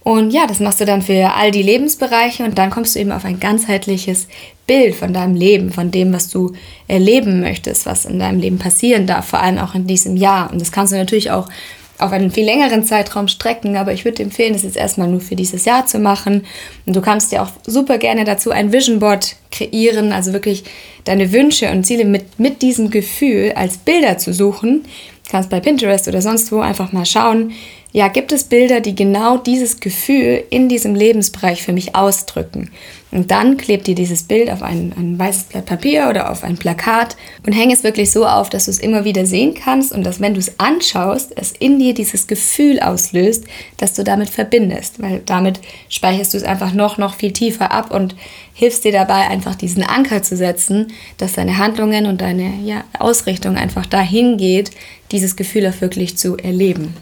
Und 0.07 0.31
ja, 0.31 0.47
das 0.47 0.61
machst 0.61 0.81
du 0.81 0.85
dann 0.85 1.03
für 1.03 1.35
all 1.35 1.51
die 1.51 1.65
Lebensbereiche 1.65 2.45
und 2.45 2.59
dann 2.59 2.71
kommst 2.71 2.95
du 2.95 3.01
eben 3.01 3.11
auf 3.11 3.25
ein 3.25 3.41
ganzheitliches 3.41 4.29
Bild 4.65 4.95
von 4.95 5.13
deinem 5.13 5.35
Leben, 5.35 5.73
von 5.73 5.91
dem, 5.91 6.13
was 6.13 6.29
du 6.29 6.53
erleben 6.87 7.41
möchtest, 7.41 7.87
was 7.87 8.05
in 8.05 8.21
deinem 8.21 8.39
Leben 8.39 8.59
passieren 8.59 9.09
darf, 9.09 9.27
vor 9.27 9.41
allem 9.41 9.59
auch 9.59 9.75
in 9.75 9.89
diesem 9.89 10.17
Jahr. 10.17 10.53
Und 10.53 10.61
das 10.61 10.71
kannst 10.71 10.93
du 10.93 10.97
natürlich 10.97 11.33
auch 11.33 11.49
auf 11.99 12.13
einen 12.13 12.31
viel 12.31 12.45
längeren 12.45 12.85
Zeitraum 12.85 13.29
strecken, 13.29 13.77
aber 13.77 13.93
ich 13.93 14.05
würde 14.05 14.23
empfehlen, 14.23 14.53
das 14.53 14.63
jetzt 14.63 14.77
erstmal 14.77 15.09
nur 15.09 15.21
für 15.21 15.37
dieses 15.37 15.65
Jahr 15.65 15.87
zu 15.87 15.99
machen. 15.99 16.45
Und 16.85 16.95
du 16.95 17.01
kannst 17.01 17.33
dir 17.33 17.43
auch 17.43 17.51
super 17.67 17.99
gerne 17.99 18.25
dazu 18.25 18.51
ein 18.51 18.73
Vision 18.73 18.99
Board 18.99 19.37
kreieren, 19.51 20.13
also 20.13 20.33
wirklich 20.33 20.65
deine 21.05 21.33
Wünsche 21.33 21.71
und 21.71 21.85
Ziele 21.85 22.05
mit, 22.05 22.39
mit 22.39 22.63
diesem 22.63 22.91
Gefühl 22.91 23.53
als 23.55 23.79
Bilder 23.79 24.19
zu 24.19 24.33
suchen. 24.33 24.85
Du 25.25 25.31
kannst 25.31 25.51
bei 25.51 25.61
Pinterest 25.61 26.07
oder 26.09 26.23
sonst 26.23 26.53
wo 26.53 26.61
einfach 26.61 26.93
mal 26.93 27.07
schauen, 27.07 27.53
ja, 27.93 28.09
gibt 28.09 28.31
es 28.31 28.45
Bilder, 28.45 28.81
die 28.81 28.95
genau 28.95 29.39
dieses 29.39 29.81
Gefühl 29.81 30.45
in 30.51 30.69
diesem 30.69 30.95
Lebensbereich 30.95 31.63
für 31.63 31.73
mich 31.73 31.95
ausdrücken. 31.95 32.71
Und 33.17 33.31
dann 33.31 33.57
klebt 33.57 33.87
dir 33.87 33.95
dieses 33.95 34.25
Bild 34.25 34.51
auf 34.51 34.63
ein, 34.63 34.93
ein 34.95 35.19
weißes 35.19 35.45
Blatt 35.45 35.65
Papier 35.65 36.09
oder 36.11 36.31
auf 36.31 36.45
ein 36.45 36.59
Plakat 36.59 37.17
und 37.47 37.55
häng 37.55 37.71
es 37.71 37.83
wirklich 37.83 38.11
so 38.11 38.27
auf, 38.27 38.51
dass 38.51 38.67
du 38.67 38.71
es 38.71 38.79
immer 38.79 39.07
wieder 39.07 39.25
sehen 39.25 39.55
kannst 39.55 39.91
und 39.93 40.05
dass, 40.05 40.21
wenn 40.21 40.35
du 40.35 40.39
es 40.41 40.61
anschaust, 40.61 41.33
es 41.35 41.53
in 41.53 41.79
dir 41.79 41.95
dieses 41.95 42.27
Gefühl 42.27 42.79
auslöst, 42.79 43.45
dass 43.79 43.95
du 43.95 44.05
damit 44.05 44.29
verbindest. 44.29 45.01
Weil 45.01 45.23
damit 45.25 45.61
speicherst 45.89 46.35
du 46.35 46.37
es 46.37 46.45
einfach 46.45 46.75
noch, 46.75 46.99
noch 46.99 47.15
viel 47.15 47.33
tiefer 47.33 47.73
ab 47.73 47.91
und 47.91 48.15
hilfst 48.53 48.85
dir 48.85 48.93
dabei, 48.93 49.29
einfach 49.29 49.55
diesen 49.55 49.83
Anker 49.83 50.23
zu 50.23 50.37
setzen, 50.37 50.89
dass 51.17 51.33
deine 51.33 51.57
Handlungen 51.57 52.05
und 52.05 52.21
deine 52.21 52.53
ja, 52.65 52.85
Ausrichtung 52.99 53.57
einfach 53.57 53.87
dahin 53.87 54.37
geht, 54.37 54.73
dieses 55.11 55.37
Gefühl 55.37 55.67
auch 55.67 55.81
wirklich 55.81 56.19
zu 56.19 56.37
erleben. 56.37 56.95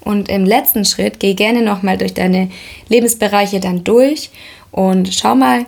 Und 0.00 0.28
im 0.30 0.44
letzten 0.46 0.84
Schritt 0.84 1.20
geh 1.20 1.34
gerne 1.34 1.62
nochmal 1.62 1.98
durch 1.98 2.14
deine 2.14 2.50
Lebensbereiche 2.88 3.60
dann 3.60 3.84
durch 3.84 4.30
und 4.70 5.14
schau 5.14 5.34
mal, 5.34 5.66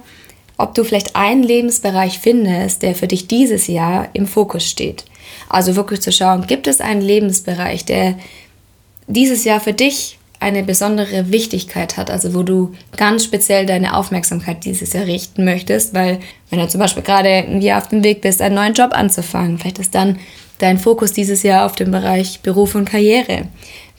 ob 0.58 0.74
du 0.74 0.84
vielleicht 0.84 1.16
einen 1.16 1.42
Lebensbereich 1.42 2.18
findest, 2.18 2.82
der 2.82 2.94
für 2.94 3.06
dich 3.06 3.26
dieses 3.26 3.66
Jahr 3.66 4.08
im 4.12 4.26
Fokus 4.26 4.64
steht. 4.68 5.04
Also 5.48 5.74
wirklich 5.74 6.00
zu 6.02 6.12
schauen, 6.12 6.46
gibt 6.46 6.66
es 6.66 6.80
einen 6.80 7.00
Lebensbereich, 7.00 7.84
der 7.84 8.16
dieses 9.06 9.44
Jahr 9.44 9.60
für 9.60 9.72
dich 9.72 10.18
eine 10.38 10.62
besondere 10.62 11.30
Wichtigkeit 11.30 11.98
hat, 11.98 12.10
also 12.10 12.34
wo 12.34 12.42
du 12.42 12.72
ganz 12.96 13.24
speziell 13.24 13.66
deine 13.66 13.94
Aufmerksamkeit 13.94 14.64
dieses 14.64 14.94
Jahr 14.94 15.06
richten 15.06 15.44
möchtest, 15.44 15.92
weil 15.92 16.18
wenn 16.48 16.58
du 16.58 16.66
zum 16.66 16.80
Beispiel 16.80 17.02
gerade 17.02 17.28
irgendwie 17.28 17.72
auf 17.72 17.88
dem 17.88 18.02
Weg 18.02 18.22
bist, 18.22 18.40
einen 18.40 18.54
neuen 18.54 18.72
Job 18.72 18.92
anzufangen, 18.92 19.58
vielleicht 19.58 19.78
ist 19.78 19.94
dann 19.94 20.18
dein 20.58 20.78
Fokus 20.78 21.12
dieses 21.12 21.42
Jahr 21.42 21.66
auf 21.66 21.74
dem 21.74 21.90
Bereich 21.90 22.40
Beruf 22.40 22.74
und 22.74 22.88
Karriere. 22.88 23.48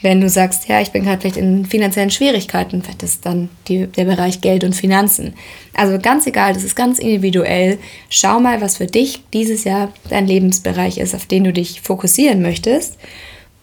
Wenn 0.01 0.19
du 0.19 0.29
sagst, 0.29 0.67
ja, 0.67 0.81
ich 0.81 0.91
bin 0.91 1.03
gerade 1.03 1.21
vielleicht 1.21 1.37
in 1.37 1.65
finanziellen 1.65 2.09
Schwierigkeiten, 2.09 2.81
vielleicht 2.81 3.03
ist 3.03 3.25
dann 3.25 3.49
die, 3.67 3.85
der 3.85 4.05
Bereich 4.05 4.41
Geld 4.41 4.63
und 4.63 4.75
Finanzen. 4.75 5.33
Also 5.75 5.99
ganz 5.99 6.25
egal, 6.25 6.53
das 6.53 6.63
ist 6.63 6.75
ganz 6.75 6.97
individuell. 6.97 7.77
Schau 8.09 8.39
mal, 8.39 8.61
was 8.61 8.77
für 8.77 8.87
dich 8.87 9.23
dieses 9.31 9.63
Jahr 9.63 9.93
dein 10.09 10.25
Lebensbereich 10.25 10.97
ist, 10.97 11.13
auf 11.13 11.27
den 11.27 11.43
du 11.43 11.53
dich 11.53 11.81
fokussieren 11.81 12.41
möchtest. 12.41 12.97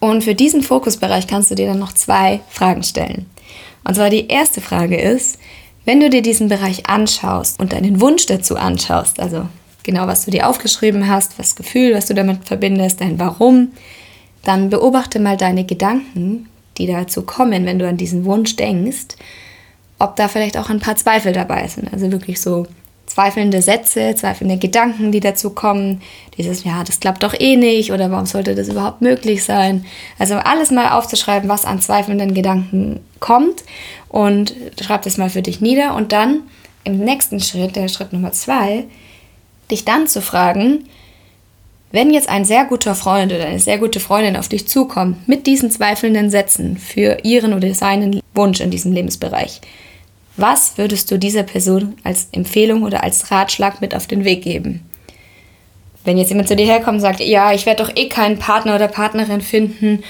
Und 0.00 0.22
für 0.22 0.34
diesen 0.34 0.62
Fokusbereich 0.62 1.26
kannst 1.26 1.50
du 1.50 1.56
dir 1.56 1.66
dann 1.66 1.80
noch 1.80 1.92
zwei 1.92 2.40
Fragen 2.48 2.84
stellen. 2.84 3.26
Und 3.82 3.94
zwar 3.94 4.10
die 4.10 4.28
erste 4.28 4.60
Frage 4.60 4.96
ist, 4.96 5.38
wenn 5.84 6.00
du 6.00 6.10
dir 6.10 6.22
diesen 6.22 6.48
Bereich 6.48 6.86
anschaust 6.86 7.58
und 7.58 7.72
deinen 7.72 8.00
Wunsch 8.00 8.26
dazu 8.26 8.56
anschaust, 8.56 9.18
also 9.18 9.48
genau 9.82 10.06
was 10.06 10.24
du 10.26 10.30
dir 10.30 10.48
aufgeschrieben 10.48 11.08
hast, 11.08 11.38
das 11.38 11.56
Gefühl, 11.56 11.94
was 11.94 12.06
du 12.06 12.14
damit 12.14 12.46
verbindest, 12.46 13.00
dein 13.00 13.18
Warum, 13.18 13.72
dann 14.48 14.70
beobachte 14.70 15.20
mal 15.20 15.36
deine 15.36 15.64
Gedanken, 15.64 16.48
die 16.78 16.86
dazu 16.86 17.22
kommen, 17.22 17.66
wenn 17.66 17.78
du 17.78 17.86
an 17.86 17.98
diesen 17.98 18.24
Wunsch 18.24 18.56
denkst, 18.56 19.16
ob 19.98 20.16
da 20.16 20.26
vielleicht 20.26 20.56
auch 20.56 20.70
ein 20.70 20.80
paar 20.80 20.96
Zweifel 20.96 21.34
dabei 21.34 21.68
sind. 21.68 21.92
Also 21.92 22.10
wirklich 22.10 22.40
so 22.40 22.66
zweifelnde 23.04 23.60
Sätze, 23.60 24.14
zweifelnde 24.14 24.56
Gedanken, 24.56 25.12
die 25.12 25.20
dazu 25.20 25.50
kommen. 25.50 26.00
Dieses, 26.38 26.64
ja, 26.64 26.82
das 26.82 26.98
klappt 26.98 27.24
doch 27.24 27.34
eh 27.38 27.56
nicht 27.56 27.92
oder 27.92 28.10
warum 28.10 28.24
sollte 28.24 28.54
das 28.54 28.68
überhaupt 28.68 29.02
möglich 29.02 29.44
sein? 29.44 29.84
Also 30.18 30.36
alles 30.36 30.70
mal 30.70 30.92
aufzuschreiben, 30.92 31.50
was 31.50 31.66
an 31.66 31.82
zweifelnden 31.82 32.32
Gedanken 32.32 33.00
kommt 33.20 33.64
und 34.08 34.54
schreib 34.80 35.02
das 35.02 35.18
mal 35.18 35.28
für 35.28 35.42
dich 35.42 35.60
nieder 35.60 35.94
und 35.94 36.12
dann 36.12 36.40
im 36.84 36.98
nächsten 36.98 37.40
Schritt, 37.40 37.76
der 37.76 37.88
Schritt 37.88 38.14
Nummer 38.14 38.32
zwei, 38.32 38.84
dich 39.70 39.84
dann 39.84 40.06
zu 40.06 40.22
fragen, 40.22 40.84
wenn 41.90 42.12
jetzt 42.12 42.28
ein 42.28 42.44
sehr 42.44 42.64
guter 42.64 42.94
Freund 42.94 43.32
oder 43.32 43.46
eine 43.46 43.58
sehr 43.58 43.78
gute 43.78 44.00
Freundin 44.00 44.36
auf 44.36 44.48
dich 44.48 44.68
zukommt 44.68 45.26
mit 45.28 45.46
diesen 45.46 45.70
zweifelnden 45.70 46.30
Sätzen 46.30 46.76
für 46.76 47.18
ihren 47.22 47.54
oder 47.54 47.72
seinen 47.74 48.20
Wunsch 48.34 48.60
in 48.60 48.70
diesem 48.70 48.92
Lebensbereich, 48.92 49.60
was 50.36 50.78
würdest 50.78 51.10
du 51.10 51.18
dieser 51.18 51.42
Person 51.42 51.96
als 52.04 52.28
Empfehlung 52.32 52.84
oder 52.84 53.02
als 53.02 53.30
Ratschlag 53.30 53.80
mit 53.80 53.94
auf 53.94 54.06
den 54.06 54.24
Weg 54.24 54.42
geben? 54.42 54.82
Wenn 56.04 56.16
jetzt 56.16 56.28
jemand 56.28 56.48
zu 56.48 56.56
dir 56.56 56.66
herkommt 56.66 56.96
und 56.96 57.00
sagt, 57.00 57.20
ja, 57.20 57.52
ich 57.52 57.66
werde 57.66 57.82
doch 57.82 57.96
eh 57.96 58.08
keinen 58.08 58.38
Partner 58.38 58.76
oder 58.76 58.86
Partnerin 58.86 59.40
finden, 59.40 60.04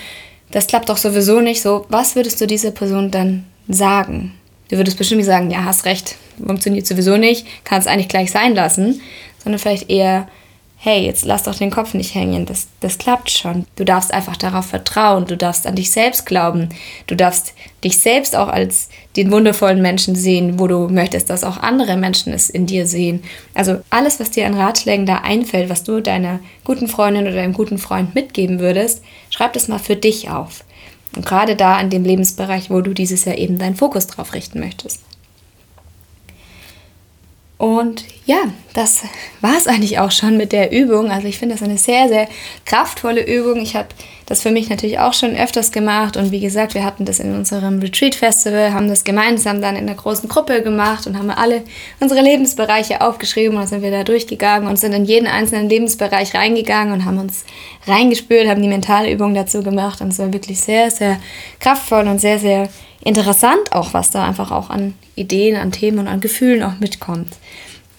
das 0.51 0.67
klappt 0.67 0.89
doch 0.89 0.97
sowieso 0.97 1.41
nicht 1.41 1.63
so, 1.63 1.87
was 1.89 2.15
würdest 2.15 2.41
du 2.41 2.47
dieser 2.47 2.71
Person 2.71 3.11
dann 3.11 3.47
sagen? 3.69 4.35
Du 4.69 4.77
würdest 4.77 4.99
bestimmt 4.99 5.19
nicht 5.19 5.27
sagen, 5.27 5.51
ja, 5.51 5.65
hast 5.65 5.87
recht, 5.87 6.17
funktioniert 6.45 6.87
sowieso 6.87 7.17
nicht, 7.17 7.47
kannst 7.65 7.89
eigentlich 7.89 8.09
gleich 8.09 8.31
sein 8.31 8.55
lassen, 8.55 9.01
sondern 9.43 9.59
vielleicht 9.59 9.89
eher, 9.89 10.29
hey, 10.81 11.05
jetzt 11.05 11.25
lass 11.25 11.43
doch 11.43 11.57
den 11.57 11.73
Kopf 11.73 11.93
nicht 11.93 12.15
hängen, 12.15 12.47
das, 12.47 12.69
das 12.79 12.99
klappt 12.99 13.31
schon. 13.31 13.67
Du 13.75 13.85
darfst 13.85 14.15
einfach 14.15 14.37
darauf 14.37 14.67
vertrauen, 14.67 15.27
du 15.27 15.37
darfst 15.37 15.67
an 15.67 15.75
dich 15.75 15.91
selbst 15.91 16.25
glauben, 16.25 16.69
du 17.09 17.17
darfst 17.17 17.55
dich 17.83 17.99
selbst 17.99 18.37
auch 18.37 18.47
als 18.47 18.89
den 19.17 19.33
wundervollen 19.33 19.83
Menschen 19.83 20.15
sehen, 20.15 20.61
wo 20.61 20.69
du 20.69 20.89
möchtest, 20.89 21.31
dass 21.31 21.43
auch 21.43 21.57
andere 21.57 21.97
Menschen 21.97 22.33
es 22.33 22.49
in 22.49 22.67
dir 22.67 22.87
sehen. 22.87 23.25
Also 23.55 23.81
alles, 23.91 24.21
was 24.21 24.31
dir 24.31 24.47
an 24.47 24.55
Ratschlägen 24.55 25.05
da 25.05 25.17
einfällt, 25.17 25.69
was 25.69 25.83
du 25.83 26.01
deiner 26.01 26.39
guten 26.63 26.87
Freundin 26.87 27.27
oder 27.27 27.35
deinem 27.35 27.55
guten 27.55 27.79
Freund 27.79 28.15
mitgeben 28.15 28.61
würdest, 28.61 29.03
schreib 29.31 29.55
das 29.55 29.67
mal 29.67 29.81
für 29.81 29.97
dich 29.97 30.31
auf. 30.31 30.63
Und 31.17 31.27
gerade 31.27 31.57
da 31.57 31.81
in 31.81 31.91
dem 31.91 32.05
Lebensbereich, 32.05 32.71
wo 32.71 32.83
du 32.83 32.95
dieses 32.95 33.25
Jahr 33.25 33.37
eben 33.37 33.59
deinen 33.59 33.75
Fokus 33.75 34.07
drauf 34.07 34.33
richten 34.33 34.61
möchtest. 34.61 35.01
Und 37.59 38.05
ja, 38.25 38.37
das 38.73 39.03
war 39.41 39.57
es 39.57 39.67
eigentlich 39.67 39.99
auch 39.99 40.13
schon 40.13 40.37
mit 40.37 40.53
der 40.53 40.71
Übung. 40.71 41.11
Also 41.11 41.27
ich 41.27 41.39
finde 41.39 41.57
das 41.57 41.65
eine 41.65 41.77
sehr, 41.77 42.07
sehr 42.07 42.29
kraftvolle 42.65 43.27
Übung. 43.27 43.61
Ich 43.61 43.75
habe 43.75 43.89
das 44.27 44.43
für 44.43 44.53
mich 44.53 44.71
natürlich 44.71 45.01
auch 45.01 45.13
schon 45.13 45.35
öfters 45.35 45.73
gemacht. 45.73 46.17
Und 46.17 46.31
wie 46.31 46.39
gesagt, 46.39 46.75
wir 46.75 46.85
hatten 46.85 47.05
das 47.05 47.19
in 47.19 47.35
unserem 47.35 47.81
Retreat-Festival, 47.81 48.73
haben 48.73 48.87
das 48.87 49.03
gemeinsam 49.03 49.61
dann 49.61 49.75
in 49.75 49.87
der 49.87 49.97
großen 49.97 50.29
Gruppe 50.29 50.63
gemacht 50.63 51.09
und 51.09 51.19
haben 51.19 51.31
alle 51.31 51.63
unsere 51.99 52.21
Lebensbereiche 52.21 53.01
aufgeschrieben. 53.01 53.57
Und 53.57 53.63
dann 53.63 53.69
sind 53.69 53.83
wir 53.83 53.91
da 53.91 54.05
durchgegangen 54.05 54.69
und 54.69 54.79
sind 54.79 54.93
in 54.93 55.05
jeden 55.05 55.27
einzelnen 55.27 55.69
Lebensbereich 55.69 56.35
reingegangen 56.35 56.95
und 56.95 57.07
haben 57.07 57.19
uns 57.19 57.45
reingespürt, 57.89 58.47
haben 58.47 58.63
die 58.63 58.69
mentale 58.69 59.11
Übung 59.11 59.35
dazu 59.35 59.65
gemacht. 59.65 60.01
Und 60.01 60.13
es 60.13 60.21
war 60.21 60.33
wirklich 60.33 60.61
sehr, 60.61 60.93
sehr 60.93 61.19
kraftvoll 61.59 62.07
und 62.07 62.21
sehr, 62.21 62.39
sehr 62.39 62.69
interessant 63.09 63.73
auch, 63.73 63.95
was 63.95 64.11
da 64.11 64.25
einfach 64.25 64.51
auch 64.51 64.71
an 64.71 64.95
Ideen, 65.15 65.57
an 65.57 65.73
Themen 65.73 65.99
und 65.99 66.09
an 66.09 66.21
Gefühlen 66.21 66.63
auch 66.63 66.79
mitkommt. 66.79 67.37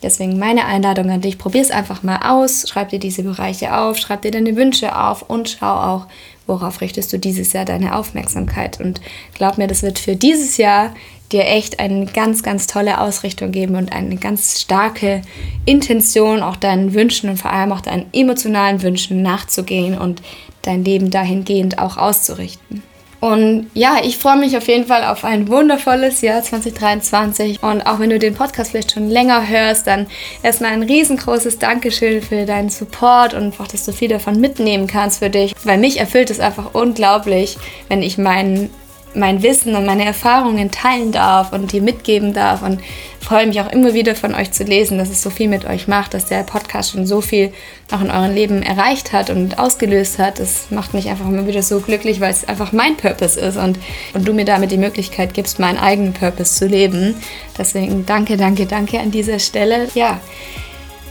Deswegen 0.01 0.39
meine 0.39 0.65
Einladung 0.65 1.09
an 1.09 1.21
dich, 1.21 1.37
probier 1.37 1.61
es 1.61 1.71
einfach 1.71 2.03
mal 2.03 2.19
aus, 2.23 2.65
schreib 2.69 2.89
dir 2.89 2.99
diese 2.99 3.23
Bereiche 3.23 3.75
auf, 3.75 3.97
schreib 3.97 4.21
dir 4.21 4.31
deine 4.31 4.55
Wünsche 4.55 4.97
auf 4.97 5.23
und 5.23 5.57
schau 5.59 5.75
auch, 5.75 6.07
worauf 6.47 6.79
richtest 6.79 7.11
du 7.11 7.19
dieses 7.19 7.51
Jahr 7.51 7.65
deine 7.65 7.95
Aufmerksamkeit. 7.95 8.79
Und 8.79 9.01
glaub 9.33 9.57
mir, 9.57 9.67
das 9.67 9.83
wird 9.83 9.99
für 9.99 10.15
dieses 10.15 10.55
Jahr 10.57 10.95
dir 11.31 11.45
echt 11.45 11.79
eine 11.79 12.05
ganz, 12.05 12.43
ganz 12.43 12.65
tolle 12.65 13.01
Ausrichtung 13.01 13.51
geben 13.51 13.75
und 13.75 13.91
eine 13.91 14.15
ganz 14.15 14.61
starke 14.61 15.21
Intention, 15.65 16.41
auch 16.41 16.55
deinen 16.55 16.93
Wünschen 16.93 17.29
und 17.29 17.37
vor 17.37 17.51
allem 17.51 17.71
auch 17.71 17.81
deinen 17.81 18.07
emotionalen 18.13 18.81
Wünschen 18.81 19.21
nachzugehen 19.21 19.97
und 19.97 20.21
dein 20.61 20.85
Leben 20.85 21.11
dahingehend 21.11 21.77
auch 21.77 21.97
auszurichten. 21.97 22.83
Und 23.19 23.69
ja, 23.73 23.97
ich 24.03 24.17
freue 24.17 24.37
mich 24.37 24.55
auf 24.55 24.67
jeden 24.67 24.85
Fall 24.85 25.03
auf 25.03 25.25
ein 25.25 25.47
wundervolles 25.47 26.21
Jahr 26.21 26.41
2023. 26.41 27.61
Und 27.61 27.81
auch 27.81 27.99
wenn 27.99 28.09
du 28.09 28.19
den 28.19 28.33
Podcast 28.33 28.71
vielleicht 28.71 28.93
schon 28.93 29.09
länger 29.09 29.47
hörst, 29.47 29.87
dann 29.87 30.07
erstmal 30.41 30.71
ein 30.71 30.83
riesengroßes 30.83 31.59
Dankeschön 31.59 32.21
für 32.21 32.45
deinen 32.45 32.69
Support 32.69 33.33
und 33.33 33.59
auch, 33.59 33.67
dass 33.67 33.85
du 33.85 33.91
viel 33.91 34.09
davon 34.09 34.39
mitnehmen 34.39 34.87
kannst 34.87 35.19
für 35.19 35.29
dich. 35.29 35.53
Weil 35.63 35.77
mich 35.77 35.99
erfüllt 35.99 36.29
es 36.29 36.39
einfach 36.39 36.73
unglaublich, 36.73 37.57
wenn 37.89 38.01
ich 38.01 38.17
meinen 38.17 38.69
mein 39.15 39.41
Wissen 39.43 39.75
und 39.75 39.85
meine 39.85 40.05
Erfahrungen 40.05 40.71
teilen 40.71 41.11
darf 41.11 41.51
und 41.51 41.71
dir 41.71 41.81
mitgeben 41.81 42.33
darf 42.33 42.61
und 42.61 42.79
freue 43.19 43.47
mich 43.47 43.59
auch 43.61 43.71
immer 43.71 43.93
wieder 43.93 44.15
von 44.15 44.33
euch 44.33 44.51
zu 44.51 44.63
lesen, 44.63 44.97
dass 44.97 45.09
es 45.09 45.21
so 45.21 45.29
viel 45.29 45.47
mit 45.47 45.65
euch 45.65 45.87
macht, 45.87 46.13
dass 46.13 46.25
der 46.25 46.43
Podcast 46.43 46.91
schon 46.91 47.05
so 47.05 47.21
viel 47.21 47.51
auch 47.91 48.01
in 48.01 48.11
eurem 48.11 48.33
Leben 48.33 48.63
erreicht 48.63 49.11
hat 49.11 49.29
und 49.29 49.59
ausgelöst 49.59 50.19
hat. 50.19 50.39
Das 50.39 50.71
macht 50.71 50.93
mich 50.93 51.09
einfach 51.09 51.27
immer 51.27 51.47
wieder 51.47 51.63
so 51.63 51.79
glücklich, 51.79 52.21
weil 52.21 52.31
es 52.31 52.47
einfach 52.47 52.71
mein 52.71 52.97
Purpose 52.97 53.39
ist 53.39 53.57
und, 53.57 53.79
und 54.13 54.27
du 54.27 54.33
mir 54.33 54.45
damit 54.45 54.71
die 54.71 54.77
Möglichkeit 54.77 55.33
gibst, 55.33 55.59
meinen 55.59 55.77
eigenen 55.77 56.13
Purpose 56.13 56.55
zu 56.55 56.67
leben. 56.67 57.15
Deswegen 57.57 58.05
danke, 58.05 58.37
danke, 58.37 58.65
danke 58.65 58.99
an 58.99 59.11
dieser 59.11 59.39
Stelle. 59.39 59.89
Ja, 59.95 60.19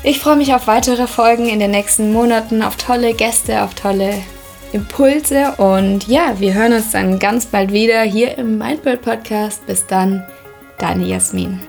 ich 0.02 0.20
freue 0.20 0.36
mich 0.36 0.54
auf 0.54 0.66
weitere 0.66 1.06
Folgen 1.06 1.48
in 1.48 1.58
den 1.58 1.72
nächsten 1.72 2.12
Monaten, 2.12 2.62
auf 2.62 2.76
tolle 2.76 3.14
Gäste, 3.14 3.64
auf 3.64 3.74
tolle 3.74 4.14
Impulse. 4.72 5.54
Und 5.56 6.08
ja, 6.08 6.38
wir 6.38 6.54
hören 6.54 6.72
uns 6.72 6.92
dann 6.92 7.18
ganz 7.18 7.46
bald 7.46 7.72
wieder 7.72 8.02
hier 8.02 8.36
im 8.38 8.58
Mindbird 8.58 9.02
Podcast. 9.02 9.66
Bis 9.66 9.86
dann, 9.86 10.24
deine 10.78 11.04
Jasmin. 11.04 11.67